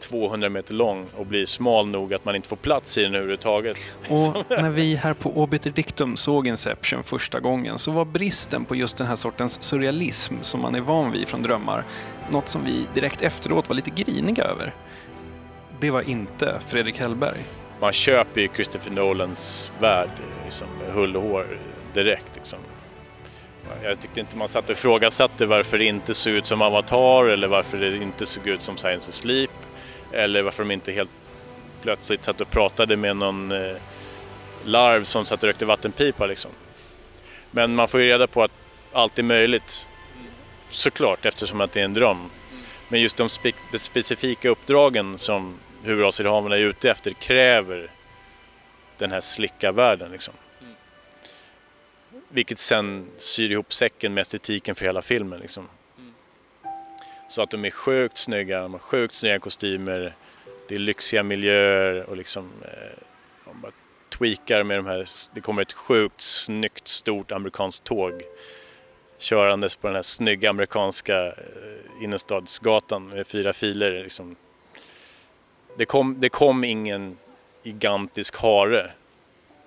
[0.00, 3.76] 200 meter lång och blir smal nog att man inte får plats i den överhuvudtaget.
[4.08, 8.76] Och när vi här på Obiter Dictum såg Inception första gången så var bristen på
[8.76, 11.84] just den här sortens surrealism som man är van vid från drömmar
[12.30, 14.74] något som vi direkt efteråt var lite griniga över.
[15.80, 17.44] Det var inte Fredrik Hellberg.
[17.80, 20.10] Man köper ju Christopher Nolans värld
[20.44, 21.46] liksom, med hull och hår
[21.94, 22.30] direkt.
[22.34, 22.58] Liksom.
[23.82, 27.48] Jag tyckte inte man satt och ifrågasatte varför det inte såg ut som Avatar eller
[27.48, 29.50] varför det inte såg ut som Science of Sleep
[30.12, 31.10] eller varför de inte helt
[31.82, 33.76] plötsligt satt och pratade med någon eh,
[34.64, 36.50] larv som satt och rökte vattenpipa liksom.
[37.50, 38.52] Men man får ju reda på att
[38.92, 39.88] allt är möjligt.
[40.68, 42.30] Såklart eftersom att det är en dröm.
[42.88, 47.90] Men just de spe specifika uppdragen som huvudrollsinnehavarna är ute efter kräver
[48.98, 50.34] den här slicka världen liksom.
[52.28, 55.68] Vilket sen syr ihop säcken med estetiken för hela filmen liksom.
[57.28, 60.14] Så att de är sjukt snygga, de har sjukt snygga kostymer,
[60.68, 62.98] det är lyxiga miljöer och liksom eh,
[63.44, 63.72] de bara
[64.18, 68.22] tweakar med de här, det kommer ett sjukt snyggt stort amerikanskt tåg
[69.18, 74.36] körandes på den här snygga amerikanska eh, innerstadsgatan med fyra filer liksom.
[75.78, 77.18] Det kom, det kom ingen
[77.62, 78.90] gigantisk hare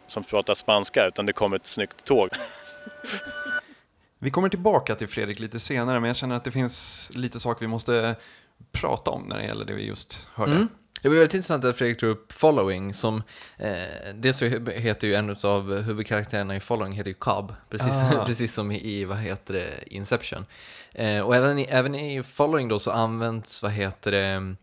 [0.07, 2.29] som pratar spanska utan det kom ett snyggt tåg.
[4.23, 7.65] Vi kommer tillbaka till Fredrik lite senare, men jag känner att det finns lite saker
[7.65, 8.15] vi måste
[8.71, 10.51] prata om när det gäller det vi just hörde.
[10.51, 10.67] Mm.
[11.01, 13.23] Det var väldigt intressant att Fredrik tog upp Following som,
[13.57, 13.73] eh,
[14.15, 18.25] dels så heter ju en av huvudkaraktärerna i Following heter ju Cobb, precis, Ah.
[18.25, 20.45] precis som i, vad heter det, Inception.
[20.91, 24.55] Eh, och även i, även i Following då så används, vad heter det,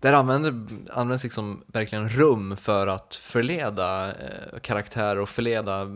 [0.00, 5.86] där använder, används liksom verkligen rum för att förleda eh, karaktärer och förleda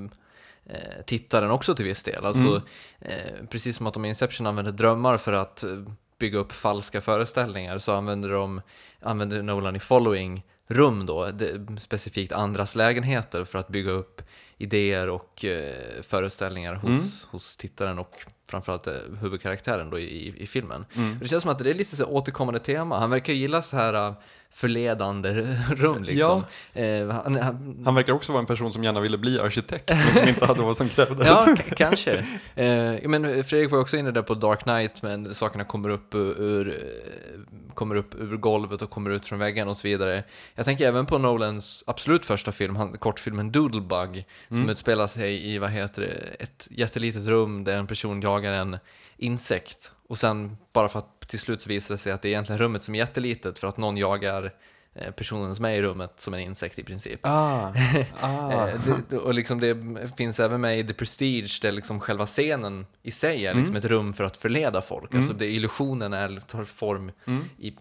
[0.66, 2.24] eh, tittaren också till viss del.
[2.24, 2.62] Alltså, Mm.
[3.00, 5.70] eh, precis som att de i Inception använder drömmar för att eh,
[6.18, 8.60] bygga upp falska föreställningar så använder, de,
[9.00, 14.22] använder Nolan i Following rum då, det, specifikt andras lägenheter för att bygga upp
[14.58, 17.30] idéer och eh, föreställningar hos, Mm.
[17.30, 20.86] hos tittaren och framförallt eh, huvudkaraktären då i, i filmen.
[20.96, 21.18] Mm.
[21.18, 22.98] Det känns som att det är lite så återkommande tema.
[22.98, 24.14] Han verkar gilla så här
[24.52, 26.44] förledande rum liksom.
[26.72, 30.14] Eh, han, han, Han verkar också vara en person som gärna ville bli arkitekt, men
[30.14, 31.26] som inte hade vad som krävdes.
[31.26, 32.24] Ja, kanske.
[32.54, 36.14] Eh, ja, men Fredrik var också inne där på Dark Knight, men sakerna kommer upp
[36.14, 40.24] ur, eh, kommer upp ur golvet och kommer ut från väggen och så vidare.
[40.54, 45.58] Jag tänker även på Nolans absolut första film, han, kortfilmen Doodlebug, som utspelar sig i,
[45.58, 48.78] vad heter det, ett jättelitet rum där en person jagar en
[49.16, 49.92] insekt.
[50.08, 52.58] Och sen, bara för att till slut så visar det sig att det är egentligen
[52.58, 54.54] rummet som är jättelitet för att någon jagar
[54.94, 57.20] eh, personen som är i rummet som en insekt i princip.
[57.22, 57.72] Ah,
[58.20, 58.68] ah.
[58.68, 59.76] Eh, det, och liksom det
[60.16, 63.84] finns även med i The Prestige där liksom själva scenen i sig är liksom ett
[63.84, 65.14] rum för att förleda folk.
[65.14, 67.12] Alltså det, illusionen är, tar form
[67.58, 67.74] i,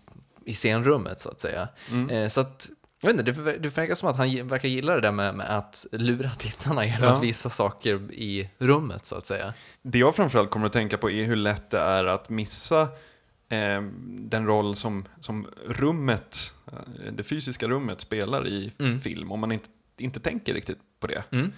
[0.45, 1.67] i scenrummet så att säga.
[2.09, 2.69] Eh, så att,
[3.01, 5.57] jag vet inte, det, det verkar som att han verkar gilla det där med, med
[5.57, 7.09] att lura tittarna genom Ja.
[7.09, 9.53] att visa saker i rummet så att säga.
[9.81, 12.81] Det jag framförallt kommer att tänka på är hur lätt det är att missa
[13.49, 18.99] eh, den roll som, som rummet, eh, det fysiska rummet spelar i Mm.
[19.01, 21.23] film om man inte, inte tänker riktigt på det.
[21.31, 21.51] Mm.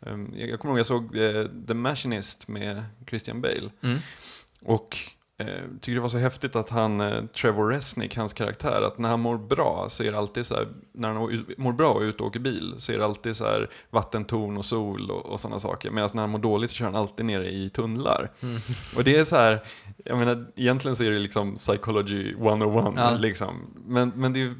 [0.00, 3.98] Um, jag, kommer ihåg jag såg eh, The Machinist med Christian Bale Mm.
[4.64, 4.96] och
[5.38, 9.08] eh, tyckte det var så häftigt att han, eh, Trevor Resnick, hans karaktär, att när
[9.08, 12.22] han mår bra så är det alltid så här, när han mår bra och ute
[12.22, 15.60] och åker bil så är det alltid så här vattentorn och sol och, och sådana
[15.60, 15.90] saker.
[15.90, 18.30] Medan när han mår dåligt så kör han alltid nere i tunnlar.
[18.40, 18.60] Mm.
[18.96, 19.64] Och det är så här,
[20.04, 23.10] jag menar egentligen så är det liksom psychology 101 Ja.
[23.18, 23.74] liksom.
[23.86, 24.54] Men, men det, är,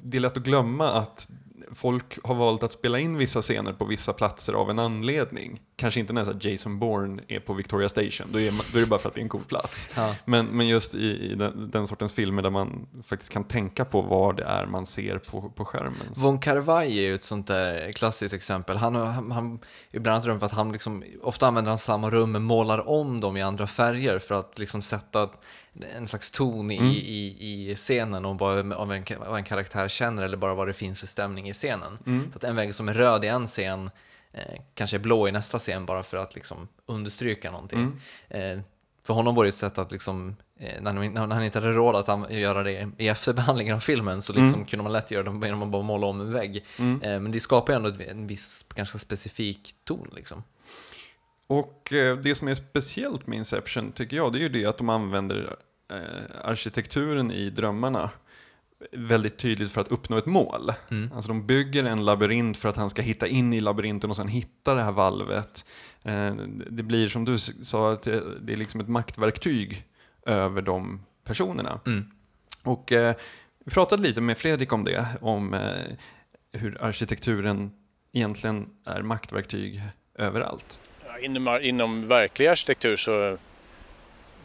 [0.00, 1.28] det är lätt att glömma att
[1.74, 5.60] folk har valt att spela in vissa scener på vissa platser av en anledning.
[5.76, 8.88] Kanske inte när Jason Bourne är på Victoria Station, då är, man, då är det
[8.88, 9.88] bara för att det är en cool plats.
[9.96, 10.14] Ja.
[10.24, 14.02] Men, men just i, i den, den sortens filmer där man faktiskt kan tänka på
[14.02, 16.06] vad det är man ser på, på skärmen.
[16.16, 18.76] Von Carvaj är ju ett sånt där klassiskt exempel.
[18.76, 19.58] Han, han, han
[19.90, 23.36] är bland annat att han liksom, ofta använder han samma rum men målar om dem
[23.36, 25.28] i andra färger för att liksom sätta
[25.96, 30.22] en slags ton i, i, i scenen och vad, av en, vad en karaktär känner
[30.22, 31.98] eller bara vad det finns för stämning i scenen.
[32.32, 33.90] Så att en vägg som är röd i en scen
[34.32, 37.78] eh, kanske är blå i nästa scen bara för att liksom understryka någonting.
[38.28, 38.60] Eh,
[39.06, 41.72] för honom var det ett sätt att liksom, eh, när, han, när han inte hade
[41.72, 45.46] råd att göra det i efterbehandlingen av filmen så liksom kunde man lätt göra det
[45.46, 46.64] genom att bara måla om en vägg.
[46.78, 50.42] Eh, men det skapar ju ändå en viss, ganska specifik ton liksom.
[51.52, 54.78] Och eh, det som är speciellt med Inception tycker jag, det är ju det att
[54.78, 55.56] de använder
[55.92, 58.10] eh, arkitekturen i drömmarna
[58.92, 60.72] väldigt tydligt för att uppnå ett mål.
[60.90, 61.12] Mm.
[61.14, 64.28] Alltså de bygger en labyrint för att han ska hitta in i labyrinten och sen
[64.28, 65.64] hitta det här valvet.
[66.02, 66.34] Eh,
[66.70, 69.84] det blir som du sa, att det är liksom ett maktverktyg
[70.26, 71.80] över de personerna.
[71.86, 72.04] Mm.
[72.62, 72.92] Och
[73.64, 75.56] vi pratade lite med Fredrik om det, om
[76.52, 77.70] hur arkitekturen
[78.12, 79.82] egentligen är maktverktyg
[80.14, 80.80] överallt.
[81.22, 83.38] Inom, inom verklig arkitektur så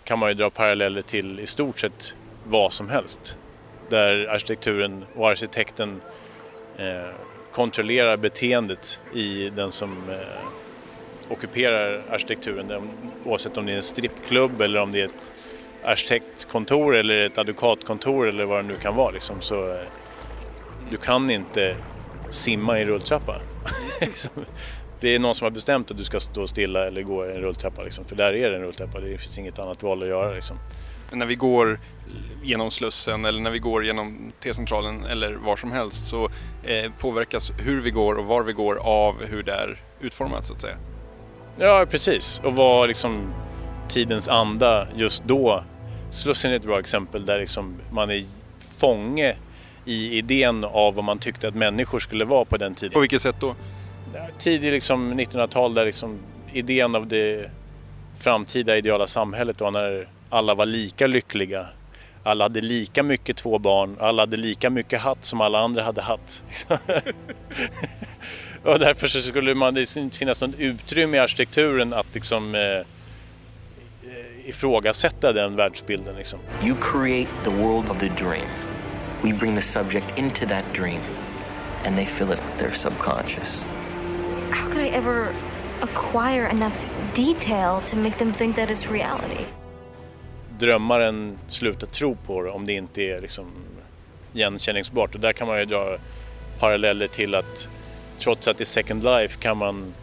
[0.03, 2.13] kan man ju dra paralleller till i stort sett
[2.45, 3.37] vad som helst.
[3.89, 6.01] Där arkitekturen och arkitekten
[6.77, 7.13] eh,
[7.51, 12.89] kontrollerar beteendet i den som eh, ockuperar arkitekturen.
[13.25, 15.31] Oavsett om det är en strippklubb eller om det är ett
[15.83, 19.11] arkitektkontor eller ett advokatkontor eller vad det nu kan vara.
[19.11, 19.81] Liksom, så, eh,
[20.91, 21.75] Du kan inte
[22.29, 23.41] simma i rulltrappa.
[24.01, 24.29] Liksom.
[24.99, 27.41] Det är någon som har bestämt att du ska stå stilla eller gå i en
[27.41, 27.83] rulltrappa.
[27.83, 28.05] Liksom.
[28.05, 30.33] För där är det en rulltrappa, det finns inget annat val att göra.
[30.33, 30.57] Liksom.
[31.11, 31.79] När vi går
[32.43, 36.29] genom Slussen eller när vi går genom T-centralen eller var som helst så
[36.63, 40.53] eh, påverkas hur vi går och var vi går av hur det är utformat så
[40.53, 40.77] att säga.
[41.59, 42.41] Ja, precis.
[42.43, 43.33] Och vad liksom
[43.89, 45.63] tidens anda just då.
[46.11, 48.23] Slussen är ett bra exempel där liksom man är
[48.77, 49.35] fånge
[49.85, 52.93] i idén av vad man tyckte att människor skulle vara på den tiden.
[52.93, 53.55] På vilket sätt då?
[54.37, 56.19] Tidigt liksom 1900-tal där liksom
[56.53, 57.49] idén av det
[58.19, 61.67] framtida ideala samhället var när alla var lika lyckliga.
[62.23, 66.01] Alla hade lika mycket två barn, alla hade lika mycket hatt som alla andra hade
[66.01, 66.43] hatt.
[68.63, 72.61] och därför så skulle man, det inte finnas något utrymme i arkitekturen att liksom eh,
[72.61, 72.83] eh,
[74.45, 76.15] ifrågasätta den världsbilden.
[76.15, 76.39] Liksom.
[76.63, 78.47] You create the world of the dream.
[79.21, 81.01] We bring the subject into that dream
[81.85, 83.61] and they fill it with their subconscious.
[84.51, 85.33] How could I ever
[85.81, 86.75] acquire enough
[87.15, 89.45] detail to make them think that it's reality?
[90.59, 93.51] Drömmaren slutar tro på det om det inte är liksom
[94.33, 95.15] igenkänningsbart.
[95.15, 95.97] Och där kan man ju dra
[96.59, 97.69] paralleller till att
[98.19, 99.93] trots att det är second life kan man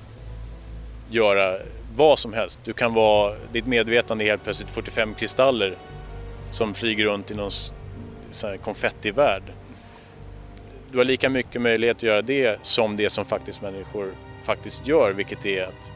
[1.10, 1.58] göra
[1.96, 2.60] vad som helst.
[2.64, 5.74] Du kan vara, ditt medvetande är helt plötsligt 45 kristaller
[6.52, 7.50] som flyger runt i någon
[8.62, 9.42] konfettivärld.
[10.92, 14.12] Du har lika mycket möjlighet att göra det som det som faktiskt människor
[14.44, 15.92] faktiskt gör, vilket är att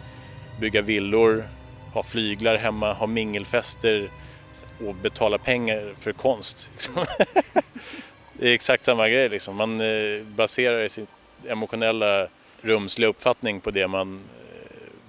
[0.60, 1.48] bygga villor,
[1.94, 4.10] ha flyglar hemma, ha mingelfester
[4.86, 6.70] och betala pengar för konst.
[6.72, 6.94] Liksom.
[8.32, 9.56] det är exakt samma grej liksom.
[9.56, 11.06] Man eh, baserar sin
[11.48, 12.28] emotionella
[12.60, 14.20] rumsliga uppfattning på det man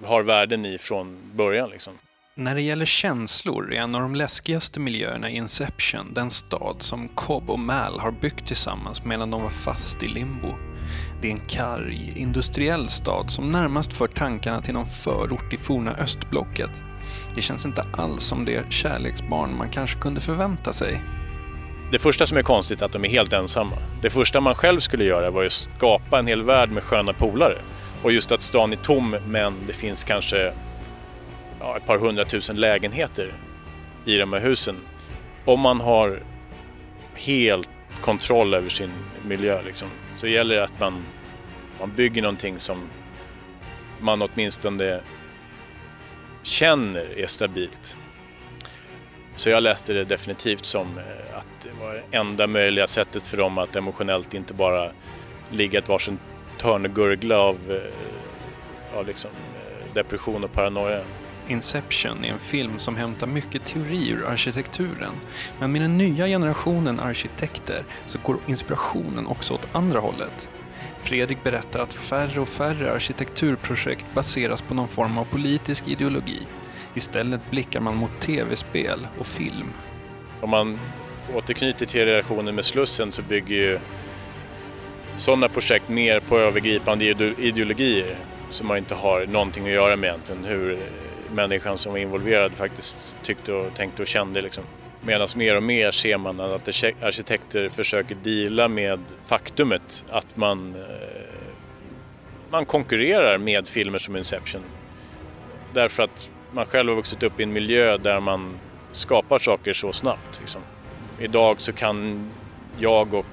[0.02, 1.70] eh, har värden i från början.
[1.70, 1.98] Liksom.
[2.40, 7.08] När det gäller känslor är en av de läskigaste miljöerna i Inception den stad som
[7.08, 10.54] Cobb och Mal har byggt tillsammans medan de var fast i limbo.
[11.22, 15.94] Det är en karg, industriell stad som närmast för tankarna till någon förort i forna
[15.94, 16.70] östblocket.
[17.34, 21.02] Det känns inte alls som det kärleksbarn man kanske kunde förvänta sig.
[21.92, 23.76] Det första som är konstigt är att de är helt ensamma.
[24.02, 27.62] Det första man själv skulle göra var att skapa en hel värld med sköna polare.
[28.02, 30.52] Och just att stan är tom men det finns kanske
[31.60, 33.34] ja, ett par hundratusen lägenheter
[34.04, 34.76] i de här husen.
[35.44, 36.22] Om man har
[37.14, 38.90] helt kontroll över sin
[39.26, 41.04] miljö liksom, så gäller det att man,
[41.80, 42.88] man bygger någonting som
[44.00, 45.00] man åtminstone
[46.42, 47.96] känner är stabilt.
[49.36, 53.36] Så jag läste det definitivt som eh, att det var det enda möjliga sättet för
[53.36, 54.90] dem att emotionellt inte bara
[55.50, 56.18] ligga ett varsin
[56.58, 61.02] törn och gurgla av, eh, av liksom eh, depression och paranoia.
[61.50, 65.12] Inception är en film som hämtar mycket teori ur arkitekturen.
[65.58, 70.48] Men med den nya generationen arkitekter så går inspirationen också åt andra hållet.
[71.02, 76.46] Fredrik berättar att färre och färre arkitekturprojekt baseras på någon form av politisk ideologi.
[76.94, 79.68] Istället blickar man mot tv-spel och film.
[80.40, 80.78] Om man
[81.34, 83.78] återknyter till relationen med Slussen så bygger ju
[85.16, 87.04] sådana projekt mer på övergripande
[87.38, 88.16] ideologier
[88.50, 90.44] som man inte har någonting att göra med egentligen.
[90.44, 90.78] Hur
[91.32, 94.40] människan som var involverad faktiskt tyckte och tänkte och kände.
[94.40, 94.64] Liksom.
[95.00, 96.68] Medan mer och mer ser man att
[97.02, 100.84] arkitekter försöker deala med faktumet att man, eh,
[102.50, 104.62] man konkurrerar med filmer som Inception.
[105.72, 108.58] Därför att man själv har vuxit upp i en miljö där man
[108.92, 110.40] skapar saker så snabbt.
[110.40, 110.62] Liksom.
[111.18, 112.26] Idag så kan
[112.78, 113.26] jag och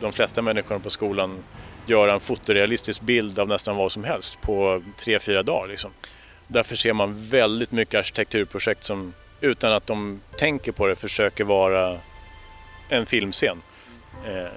[0.00, 1.44] de flesta människorna på skolan
[1.86, 5.68] göra en fotorealistisk bild av nästan vad som helst på tre, fyra dagar.
[5.68, 5.90] Liksom.
[6.48, 12.00] Därför ser man väldigt mycket arkitekturprojekt som utan att de tänker på det försöker vara
[12.88, 13.62] en filmscen.
[14.26, 14.50] Eh,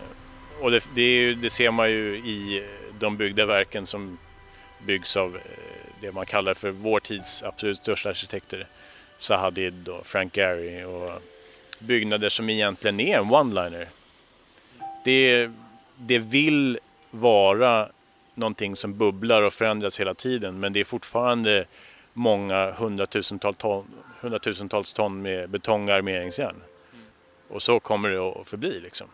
[0.62, 2.68] och det, det, ju, det, ser man ju i
[3.00, 4.18] de byggda verken som
[4.86, 5.42] byggs av eh,
[6.02, 8.68] det man kallar för vår tids absolut största arkitekter.
[9.20, 11.22] Zaha Hadid och Frank Gehry och
[11.80, 13.88] byggnader som egentligen är en one-liner.
[15.04, 15.52] Det,
[15.96, 16.80] det vill
[17.12, 17.90] vara
[18.40, 21.66] någonting som bubblar och förändras hela tiden men det är fortfarande
[22.14, 23.86] många hundratusentals ton,
[24.22, 26.56] hundratusentals ton med betongarmeringsjärn.
[27.50, 29.08] Och så kommer det att förbli liksom.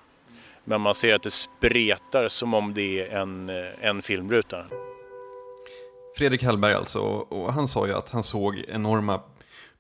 [0.63, 3.49] Men man ser att det spretar som om det är en,
[3.81, 4.65] en filmruta.
[6.17, 9.21] Fredrik Hellberg alltså, och han sa ju att han såg enorma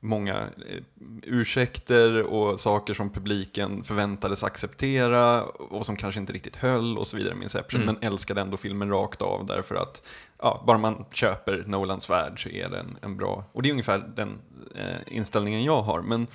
[0.05, 0.35] många
[0.69, 0.81] eh,
[1.23, 7.17] ursäkter och saker som publiken förväntades acceptera och som kanske inte riktigt höll och så
[7.17, 7.95] vidare med Inception, mm.
[7.95, 12.49] men älskade ändå filmen rakt av därför att ja, bara man köper Nolans värld så
[12.49, 14.39] är den en bra, och det är ungefär den
[14.75, 16.01] eh, inställningen jag har.
[16.01, 16.27] Men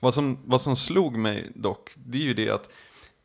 [0.00, 2.68] vad som, vad som slog mig dock, det är ju det att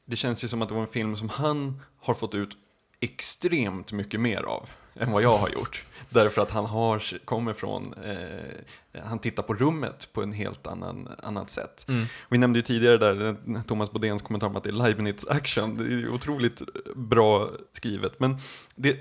[0.06, 2.58] det känns ju som att det var en film som han har fått ut
[3.00, 4.70] extremt mycket mer av
[5.00, 5.84] än vad jag har gjort.
[6.10, 11.10] Därför att han har, kommer från, eh, han tittar på rummet på en helt annan,
[11.24, 11.86] annat sätt.
[11.88, 12.06] Mm.
[12.30, 13.36] Vi nämnde ju tidigare där
[13.68, 15.78] Thomas Bodéns kommentar om att det är Leibniz action.
[15.78, 16.62] Det är otroligt
[16.96, 18.20] bra skrivet.
[18.20, 18.38] Men
[18.76, 19.00] det,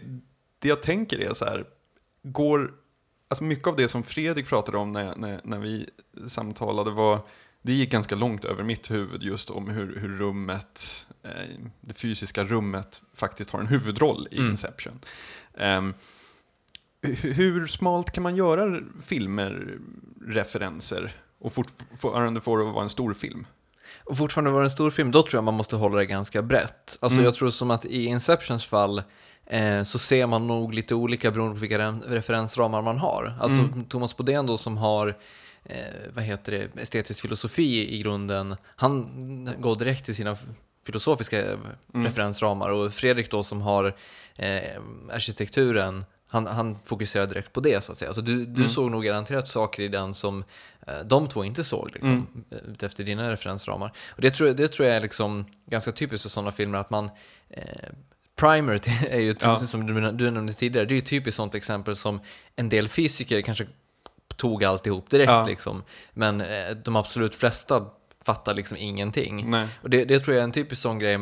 [0.58, 1.64] det jag tänker är så här,
[2.22, 2.72] går,
[3.28, 5.90] alltså mycket av det som Fredrik pratade om när, när, när vi
[6.26, 7.20] samtalade var,
[7.66, 11.30] det gick ganska långt över mitt huvud just om hur, hur rummet, eh,
[11.80, 14.50] det fysiska rummet faktiskt har en huvudroll i Mm.
[14.50, 15.00] Inception.
[17.02, 19.78] Hu- hur smalt kan man göra filmer,
[20.26, 23.46] referenser och fortfarande få det att vara en stor film?
[24.04, 26.98] Och fortfarande vara en stor film, då tror jag man måste hålla det ganska brett.
[27.00, 27.24] Alltså Mm.
[27.24, 29.02] jag tror som att i Inceptions fall
[29.46, 33.36] eh, så ser man nog lite olika beroende på vilka re- referensramar man har.
[33.40, 33.84] Alltså Mm.
[33.84, 35.16] Thomas Bodén då som har
[35.68, 40.36] eh, vad heter det, estetisk filosofi i grunden, han går direkt till sina
[40.86, 41.58] filosofiska eh,
[41.94, 42.06] Mm.
[42.06, 43.96] referensramar och Fredrik då som har
[44.38, 44.80] eh,
[45.12, 48.14] arkitekturen, han, han fokuserar direkt på det så att säga.
[48.14, 48.68] Så du, du Mm.
[48.72, 50.44] såg nog garanterat saker i den som
[50.86, 52.44] eh, de två inte såg liksom, Mm.
[52.50, 53.92] eh, utefter dina referensramar.
[54.08, 57.10] Och det tror, det tror jag är liksom ganska typiskt för sådana filmer att man
[57.50, 57.62] eh,
[58.36, 59.66] Primer är ju, Ja.
[59.66, 62.20] som du, du nämnde tidigare, det är ju typiskt sånt exempel som
[62.56, 63.66] en del fysiker kanske
[64.36, 65.44] tog alltihop direkt Ja.
[65.44, 65.82] liksom.
[66.12, 67.86] Men eh, de absolut flesta
[68.26, 69.50] fattar liksom ingenting.
[69.50, 69.68] Nej.
[69.82, 71.18] Och det, det tror jag är en typisk sån grej,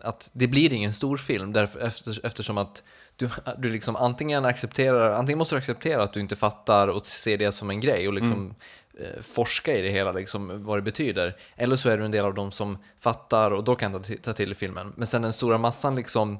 [0.00, 2.82] att det blir ingen stor film därför, efter, eftersom att
[3.16, 7.36] du, du liksom antingen accepterar, antingen måste du acceptera att du inte fattar och se
[7.36, 8.54] det som en grej och liksom
[9.00, 11.34] eh, forska i det hela, liksom, vad det betyder.
[11.56, 14.32] Eller så är du en del av dem som fattar och då kan ta, ta
[14.32, 14.92] till filmen.
[14.96, 16.38] Men sen den stora massan liksom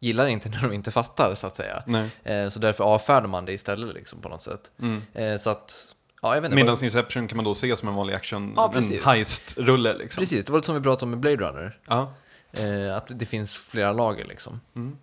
[0.00, 1.82] gillar inte när de inte fattar så att säga.
[2.24, 4.70] Eh, så därför avfärdar man det istället liksom, på något sätt.
[4.82, 5.02] Mm.
[5.14, 6.64] Eh, så att, ja jag vet inte.
[6.64, 10.20] Medan Inception kan man då se som en vanlig action, Ja, en heist-rulle liksom.
[10.20, 11.78] Precis, det var lite som vi pratade om med Blade Runner.
[11.86, 12.14] Ja.
[12.52, 14.60] Eh, att det finns flera lager liksom.
[14.76, 14.96] Mm.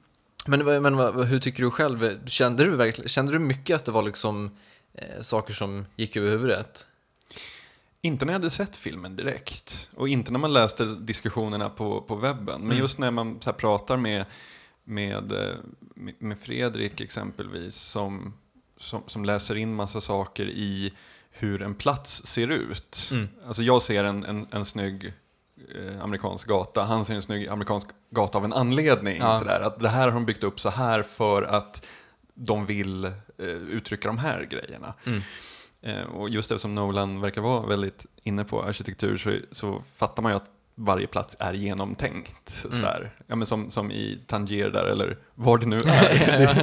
[0.48, 2.28] Men, vad- men vad- hur tycker du själv?
[2.28, 4.58] Kände du, verkligen, kände du mycket att det var liksom
[4.94, 6.86] eh, saker som gick över huvudet?
[8.02, 9.90] Inte när jag hade sett filmen direkt.
[9.96, 12.46] Och inte när man läste diskussionerna på, på webben.
[12.62, 12.78] Men Mm.
[12.78, 14.26] just när man så här, pratar med,
[14.86, 15.56] med, eh,
[15.96, 17.76] med- med Fredrik exempelvis.
[17.76, 18.34] Som,
[18.78, 20.94] som, som läser in massa saker i
[21.32, 23.10] hur en plats ser ut.
[23.12, 23.28] Mm.
[23.48, 25.14] Alltså jag ser en, en, en snygg
[25.76, 26.84] eh, amerikansk gata.
[26.84, 29.18] Han ser en snygg amerikansk gata av en anledning.
[29.18, 29.40] Ja.
[29.40, 29.62] Sådär.
[29.62, 31.86] Att det här har de byggt upp så här för att
[32.34, 33.12] de vill eh,
[33.48, 34.94] uttrycka de här grejerna.
[35.06, 35.22] Mm.
[35.82, 40.32] Eh, och just eftersom Nolan verkar vara väldigt inne på arkitektur så, så fattar man
[40.32, 42.64] ju att varje plats är genomtänkt.
[42.64, 42.76] Mm.
[42.76, 43.12] Sådär.
[43.28, 46.54] Ja, men som, som i Tangier där, eller var det nu är.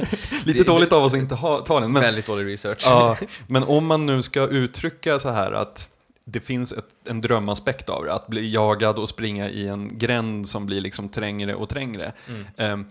[0.45, 1.91] Det är lite dåligt av oss att inte ha, ta den.
[1.91, 2.81] Men, Väldigt dålig research.
[2.85, 5.89] ja, men om man nu ska uttrycka så här att
[6.25, 10.49] det finns ett, en drömaspekt av det, att bli jagad och springa i en gränd
[10.49, 12.13] som blir liksom trängre och trängre.
[12.27, 12.45] Mm.
[12.57, 12.85] Ehm,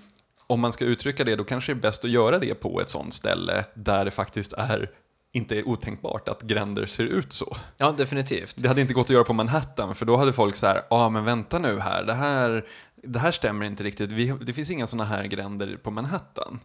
[0.47, 2.91] om man ska uttrycka det, då kanske det är bäst att göra det på ett
[2.91, 4.91] sånt ställe där det faktiskt är
[5.33, 7.57] inte är otänkbart att gränder ser ut så.
[7.77, 8.55] Ja, definitivt.
[8.59, 10.97] Det hade inte gått att göra på Manhattan, för då hade folk så här, ja
[10.97, 14.71] ah, men vänta nu här, det här, det här stämmer inte riktigt, Vi, det finns
[14.71, 16.61] inga sådana här gränder på Manhattan.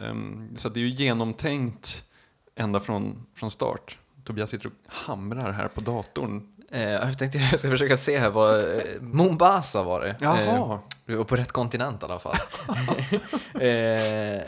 [0.00, 2.04] Ehm, så det är ju genomtänkt
[2.56, 3.98] ända från, från start.
[4.24, 6.46] Tobias sitter och hamrar här på datorn.
[6.70, 8.78] Eh, jag tänkte jag ska försöka se här vad...
[8.78, 10.16] Eh, Mombasa var det.
[10.20, 10.80] Jaha.
[11.06, 12.36] Eh, var på rätt kontinent i alla fall.
[13.60, 14.42] eh,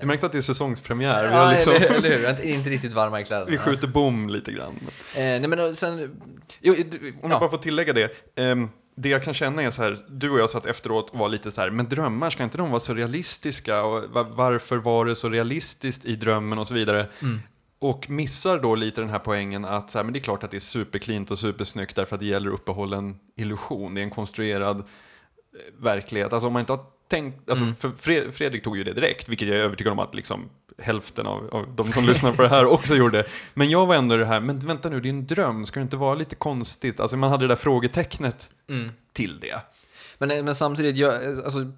[0.00, 2.30] Du märkte att det är säsongspremiär, vi, ja, har liksom, eller, eller hur?
[2.30, 3.50] Inte, inte riktigt varma i kläderna.
[3.50, 4.74] vi skjuter bom lite grann.
[5.16, 6.16] Eh, nej men sen...
[6.60, 6.80] Jo, om
[7.22, 7.28] Ja.
[7.30, 8.12] jag bara får tillägga det.
[8.36, 8.68] ehm,
[8.98, 11.50] det jag kan känna är så här, du och jag satt efteråt och var lite
[11.50, 13.82] så här, men drömmar, ska inte de vara så realistiska?
[13.82, 17.06] Och va- varför var det så realistiskt i drömmen och så vidare?
[17.22, 17.40] Mm.
[17.78, 20.50] Och missar då lite den här poängen att så här, men det är klart att
[20.50, 23.94] det är superklint och supersnyggt därför att det gäller att uppehålla en illusion.
[23.94, 24.84] Det är en konstruerad eh,
[25.82, 26.32] verklighet.
[26.32, 28.32] Alltså om man inte har tänkt, alltså Mm.
[28.32, 30.48] Fredrik tog ju det direkt, vilket jag är övertygad om att liksom
[30.78, 33.24] hälften av, av de som lyssnar på det här också gjorde.
[33.54, 35.84] Men jag var ändå det här, men vänta nu, det är en dröm, ska det
[35.84, 37.00] inte vara lite konstigt?
[37.00, 38.90] Alltså man hade det där frågetecknet Mm.
[39.12, 39.60] till det.
[40.18, 41.72] Men, men samtidigt, jag, alltså,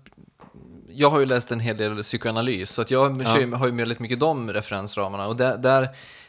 [0.88, 3.56] jag har ju läst en hel del psykoanalys, så att jag Ja.
[3.56, 5.26] har ju väldigt mycket de referensramarna.
[5.26, 5.82] Och där, där,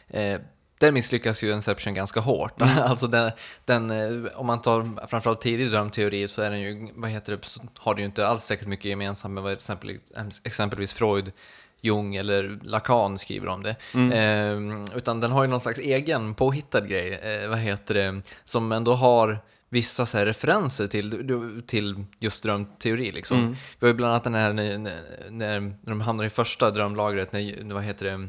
[0.08, 0.40] eh,
[0.80, 2.62] där misslyckas ju Inception ganska hårt.
[2.78, 3.30] alltså den,
[3.64, 7.48] den, eh, om man tar framförallt tidig drömteori så är den ju, vad heter det,
[7.78, 9.98] har det ju inte alls säkert mycket gemensamt med vad exempel,
[10.44, 11.32] exempelvis Freud
[11.80, 13.76] Jung eller Lacan skriver om det.
[13.94, 18.72] Eh, utan den har ju någon slags egen påhittad grej, eh, vad heter det, som
[18.72, 23.12] ändå har vissa så referenser till, till just drömteori.
[23.12, 23.38] Liksom.
[23.38, 23.50] Mm.
[23.52, 27.32] Vi har ju bland annat den här när, när, när de hamnar i första drömlagret,
[27.32, 28.28] när, vad heter det,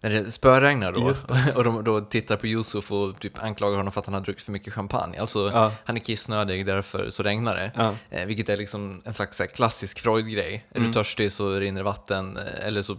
[0.00, 1.14] när det spöregnar då,
[1.54, 4.42] och de då tittar på Yusuf och typ anklagar honom för att han har druckit
[4.44, 5.18] för mycket champagne.
[5.20, 5.72] Alltså, Ja.
[5.84, 7.72] han är kissnödig, därför så regnar det.
[7.74, 7.94] Ja.
[8.10, 10.66] Eh, vilket är liksom en slags här, klassisk Freud-grej.
[10.70, 10.88] Är Mm.
[10.88, 12.96] du törstig så rinner vatten, eh, eller så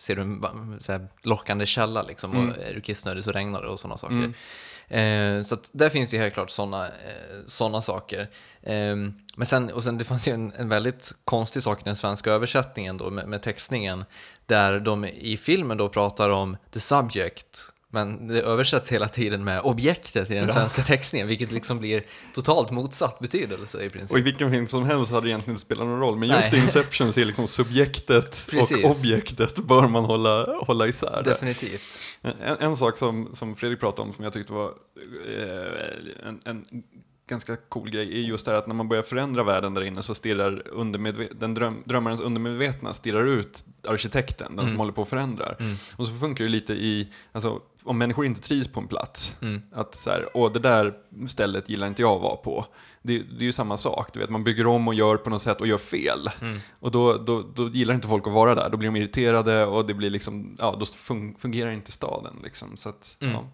[0.00, 2.48] ser du en så här, lockande källa liksom, Mm.
[2.50, 4.32] och är du kissnödig så regnar det och sådana saker.
[4.90, 6.92] Eh, så där finns det helt klart sådana eh,
[7.46, 8.20] såna saker.
[8.62, 8.96] Eh,
[9.36, 12.30] men sen, och sen det fanns ju en, en väldigt konstig sak i den svenska
[12.30, 14.04] översättningen då med, med textningen,
[14.46, 19.60] där de i filmen då pratar om the subject, men det översätts hela tiden med
[19.60, 22.02] objektet i den svenska textningen, vilket liksom blir
[22.34, 24.12] totalt motsatt betydelse i princip.
[24.12, 26.52] Och i vilken film som helst hade det egentligen inte spelat någon roll, men just
[26.52, 28.84] i Inception så är liksom subjektet Precis.
[28.84, 31.22] och objektet bör man hålla, hålla isär.
[31.24, 31.88] Definitivt.
[32.22, 34.74] En, en sak som, som Fredrik pratade om som jag tyckte var
[35.26, 36.64] eh, en, en
[37.26, 40.02] ganska cool grej är just det här att när man börjar förändra världen där inne
[40.02, 40.62] så stirrar
[41.34, 45.54] den dröm, drömmarens undermedvetna stirrar ut arkitekten, den som håller på att förändra.
[45.96, 49.36] Och så funkar det lite i, alltså om människor inte trivs på en plats,
[49.72, 50.94] att så här, åh det där
[51.28, 52.66] stället gillar inte jag att vara på.
[53.02, 55.42] Det, det är ju samma sak, du vet, man bygger om och gör på något
[55.42, 56.30] sätt och gör fel.
[56.80, 59.86] Och då, då, då gillar inte folk att vara där, då blir de irriterade och
[59.86, 62.76] det blir liksom, ja, då fun- fungerar inte staden liksom.
[62.76, 63.48] Så att, ja.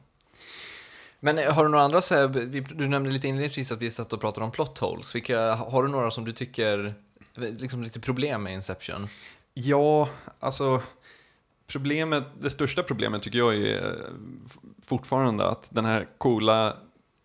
[1.21, 2.29] Men eh, har du några andra, så här,
[2.75, 5.15] du nämnde lite inledningsvis att vi satt och pratade om plot holes.
[5.15, 6.95] Vilka, har du några som du tycker,
[7.35, 9.09] eh, liksom lite problem med Inception?
[9.55, 10.09] Ja,
[10.41, 10.83] alltså
[11.67, 13.91] problemet, det största problemet tycker jag är eh,
[14.83, 16.77] fortfarande att den här coola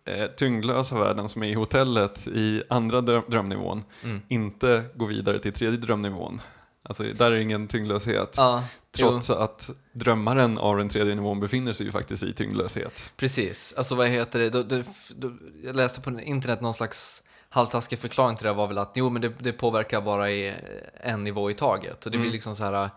[0.04, 3.84] eh, tyngdlösa världen som är i hotellet i andra dröm drömnivån
[4.28, 6.40] inte går vidare till tredje drömnivån.
[6.82, 8.34] Alltså där är det ingen tyngdlöshet.
[8.36, 8.64] Ja,
[8.96, 13.12] Trots att drömmaren av den tredje nivån befinner sig ju faktiskt i tyngdlöshet.
[13.16, 14.82] Precis, alltså vad heter det, då, då,
[15.16, 15.32] då,
[15.64, 19.22] jag läste på internet någon slags halvtaskig förklaring till det var väl att jo men
[19.22, 20.54] det, det påverkar bara i
[20.94, 22.06] en nivå i taget.
[22.06, 22.90] Och det blir liksom så här,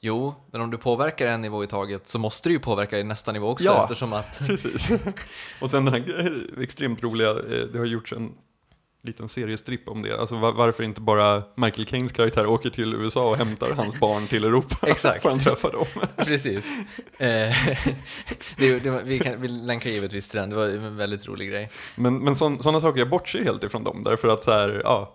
[0.00, 3.04] jo, men om du påverkar en nivå i taget så måste du ju påverka i
[3.04, 3.82] nästa nivå också Ja.
[3.82, 4.90] eftersom att Precis.
[5.60, 8.32] Och sen den här extremt roliga, eh, det har gjorts en
[9.02, 10.20] liten seriestripp om det.
[10.20, 14.26] Alltså var, varför inte bara Michael Caines karaktär åker till USA och hämtar hans barn
[14.26, 14.76] till Europa.
[14.86, 15.22] Exakt.
[15.22, 15.86] För han träffar dem.
[16.16, 16.72] Precis.
[17.18, 17.26] Eh,
[18.56, 21.70] det, det, vi, kan, vi länkar givetvis till den, det var en väldigt rolig grej.
[21.96, 24.02] Men, men sådana saker, jag bortser helt ifrån dem.
[24.02, 25.14] Därför att så här, ja,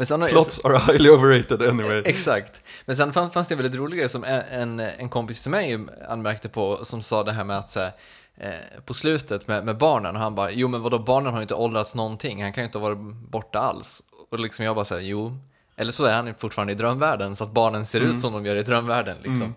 [0.00, 2.02] Men sen plots are highly overrated anyway.
[2.04, 2.60] Exakt.
[2.84, 5.78] Men sen fanns, fanns det en väldigt rolig grej som en, en, kompis till mig
[6.08, 7.92] anmärkte på, som sa det här med att så här,
[8.36, 11.42] eh, på slutet med, med barnen, och han bara, jo men vadå, barnen har ju
[11.42, 12.98] inte åldrats någonting, han kan ju inte ha varit
[13.30, 14.02] borta alls.
[14.30, 15.38] Och liksom jag bara säger, jo,
[15.76, 18.56] eller så är han fortfarande i drömvärlden, så att barnen ser ut som de gör
[18.56, 19.54] i drömvärlden liksom.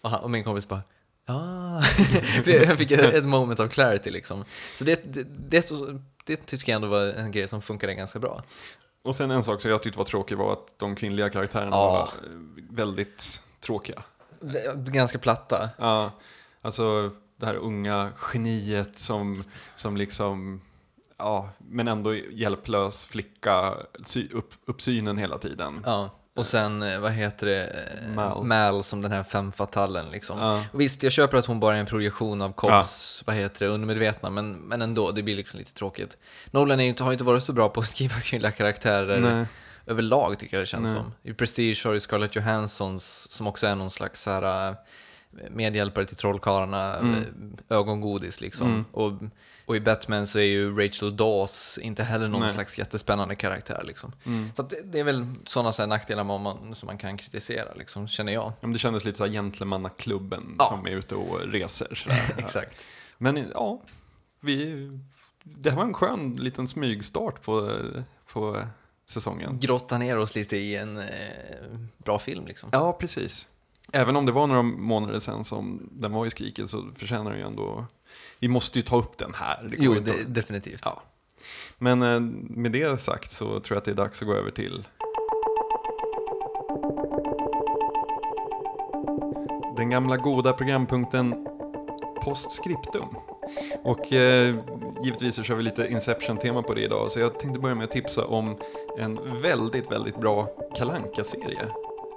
[0.00, 0.82] Och, han, och min kompis bara,
[1.26, 1.82] ja,
[2.46, 4.44] jag fick ett, moment of clarity liksom.
[4.76, 5.72] Så det, det, det,
[6.24, 8.42] det tycker jag ändå var en grej som funkade ganska bra.
[9.02, 11.90] Och sen en sak som jag tyckte var tråkig var att de kvinnliga karaktärerna Ja.
[11.90, 12.30] var eh,
[12.70, 14.02] väldigt tråkiga.
[14.76, 15.70] Ganska platta.
[15.78, 16.10] Ja,
[16.62, 19.42] alltså det här unga geniet som,
[19.76, 20.60] som liksom,
[21.16, 23.74] ja, men ändå hjälplös flicka,
[24.32, 25.82] upp, uppsynen hela tiden.
[25.86, 27.64] Ja, och sen eh, vad heter det?
[27.66, 28.44] Eh, Mal.
[28.44, 30.38] Mal som den här femme fatalen liksom.
[30.38, 30.64] Ja.
[30.72, 33.72] Och visst, jag köper att hon bara är en projektion av Cobbs, vad heter det,
[33.72, 36.16] undermedvetna, men, men ändå, det blir liksom lite tråkigt.
[36.50, 39.44] Nolan är ju inte, har inte varit så bra på att skriva kvinnliga karaktärer Nej.
[39.86, 40.94] överlag tycker jag det känns Nej.
[40.94, 41.12] som.
[41.22, 44.74] I Prestige har ju Scarlett Johanssons, som också är någon slags så här, äh,
[45.50, 47.24] medhjälpare till trollkarlarna, Mm.
[47.68, 48.84] ögongodis liksom.
[48.92, 49.12] Och,
[49.70, 52.48] och i Batman så är ju Rachel Dawes inte heller någon Nej.
[52.48, 52.54] Mm.
[52.54, 54.12] slags jättespännande karaktär liksom.
[54.54, 58.08] Så att det, det är väl sådana så nackdelar man, som man kan kritisera liksom,
[58.08, 58.52] känner jag.
[58.60, 60.64] Ja, det kändes lite så här gentlemannaklubben Ja.
[60.64, 62.06] som är ute och reser.
[62.36, 62.76] Exakt.
[63.18, 63.82] Men ja,
[64.40, 64.88] vi,
[65.42, 67.72] det här var en skön liten smygstart på,
[68.32, 68.64] på
[69.06, 69.58] säsongen.
[69.60, 71.04] Grotta ner oss lite i en eh,
[71.98, 72.70] bra film liksom.
[72.72, 73.48] Ja, precis.
[73.92, 77.40] Även om det var några månader sedan som den var i skriket så förtjänar den
[77.40, 77.86] ju ändå...
[78.40, 79.66] Vi måste ju ta upp den här.
[79.70, 80.80] Det Jo, det, att- definitivt.
[80.84, 81.02] Ja.
[81.78, 82.20] Men eh,
[82.50, 84.84] med det sagt så tror jag att det är dags att gå över till
[89.76, 91.46] den gamla goda programpunkten
[92.24, 93.08] Postscriptum.
[93.82, 94.56] Och eh,
[95.04, 97.90] givetvis så kör vi lite Inception-tema på det idag, så jag tänkte börja med att
[97.90, 98.56] tipsa om
[98.98, 101.66] en väldigt, väldigt bra kalanka serie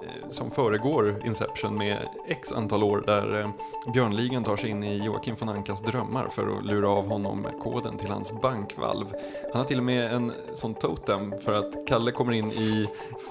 [0.04, 3.50] Eh, som föregår Inception med x antal år där eh,
[3.94, 7.98] Björnligan tar sig in i Joakim von Ankas drömmar för att lura av honom koden
[7.98, 9.06] till hans bankvalv.
[9.52, 12.88] Han har till och med en sån totem för att Kalle kommer in i,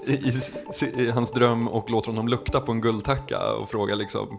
[0.06, 4.38] i, i, i hans dröm och låter honom lukta på en guldtacka och frågar liksom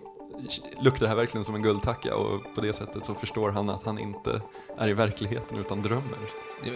[0.81, 3.83] luktar det här verkligen som en guldtacka och på det sättet så förstår han att
[3.83, 4.41] han inte
[4.77, 6.17] är i verkligheten utan drömmer.
[6.63, 6.75] Det är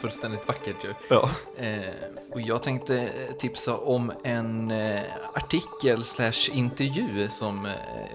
[0.00, 0.94] fullständigt vackert ju.
[1.08, 1.30] Ja.
[1.56, 1.80] Eh,
[2.32, 3.08] och jag tänkte
[3.38, 5.00] tipsa om en eh,
[5.34, 7.72] artikel slash intervju som eh,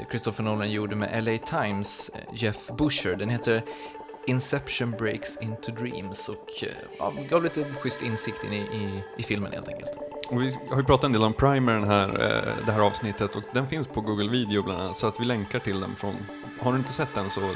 [0.10, 3.16] Christopher Nolan gjorde med LA Times eh, Jeff Busher.
[3.16, 3.64] Den heter
[4.28, 6.70] Inception Breaks Into Dreams och eh,
[7.00, 9.92] ja, gav lite schysst insikt in i, i, i filmen helt enkelt.
[10.30, 13.44] Och vi har ju pratat en del om primern här, eh, det här avsnittet och
[13.54, 16.16] den finns på Google Video bland annat så att vi länkar till den från,
[16.60, 17.56] har du inte sett den så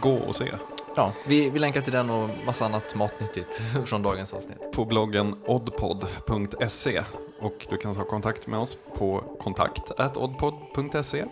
[0.00, 0.50] gå och se.
[0.96, 4.72] Ja, vi, vi länkar till den och massa annat matnyttigt från dagens avsnitt.
[4.72, 7.02] På bloggen oddpod.se
[7.40, 11.24] och du kan ta kontakt med oss på kontakt oddpod.se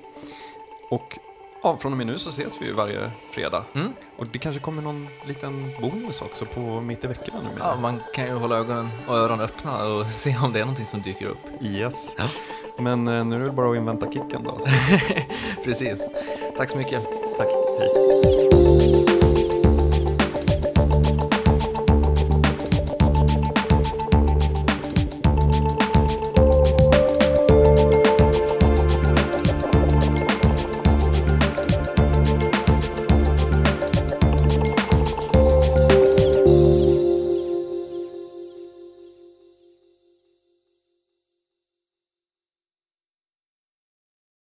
[0.91, 1.19] och
[1.63, 3.65] ja, från och med nu så ses vi ju varje fredag.
[3.75, 3.93] Mm.
[4.17, 8.01] Och det kanske kommer någon liten bonus också på mitt i veckorna nu Ja, man
[8.15, 11.27] kan ju hålla ögonen och öronen öppna och se om det är någonting som dyker
[11.27, 11.63] upp.
[11.63, 12.15] Yes.
[12.79, 14.59] Men eh, nu är det bara att invänta kicken då.
[15.65, 16.11] Precis.
[16.57, 17.03] Tack så mycket.
[17.39, 17.49] Tack.
[17.79, 18.52] Hej.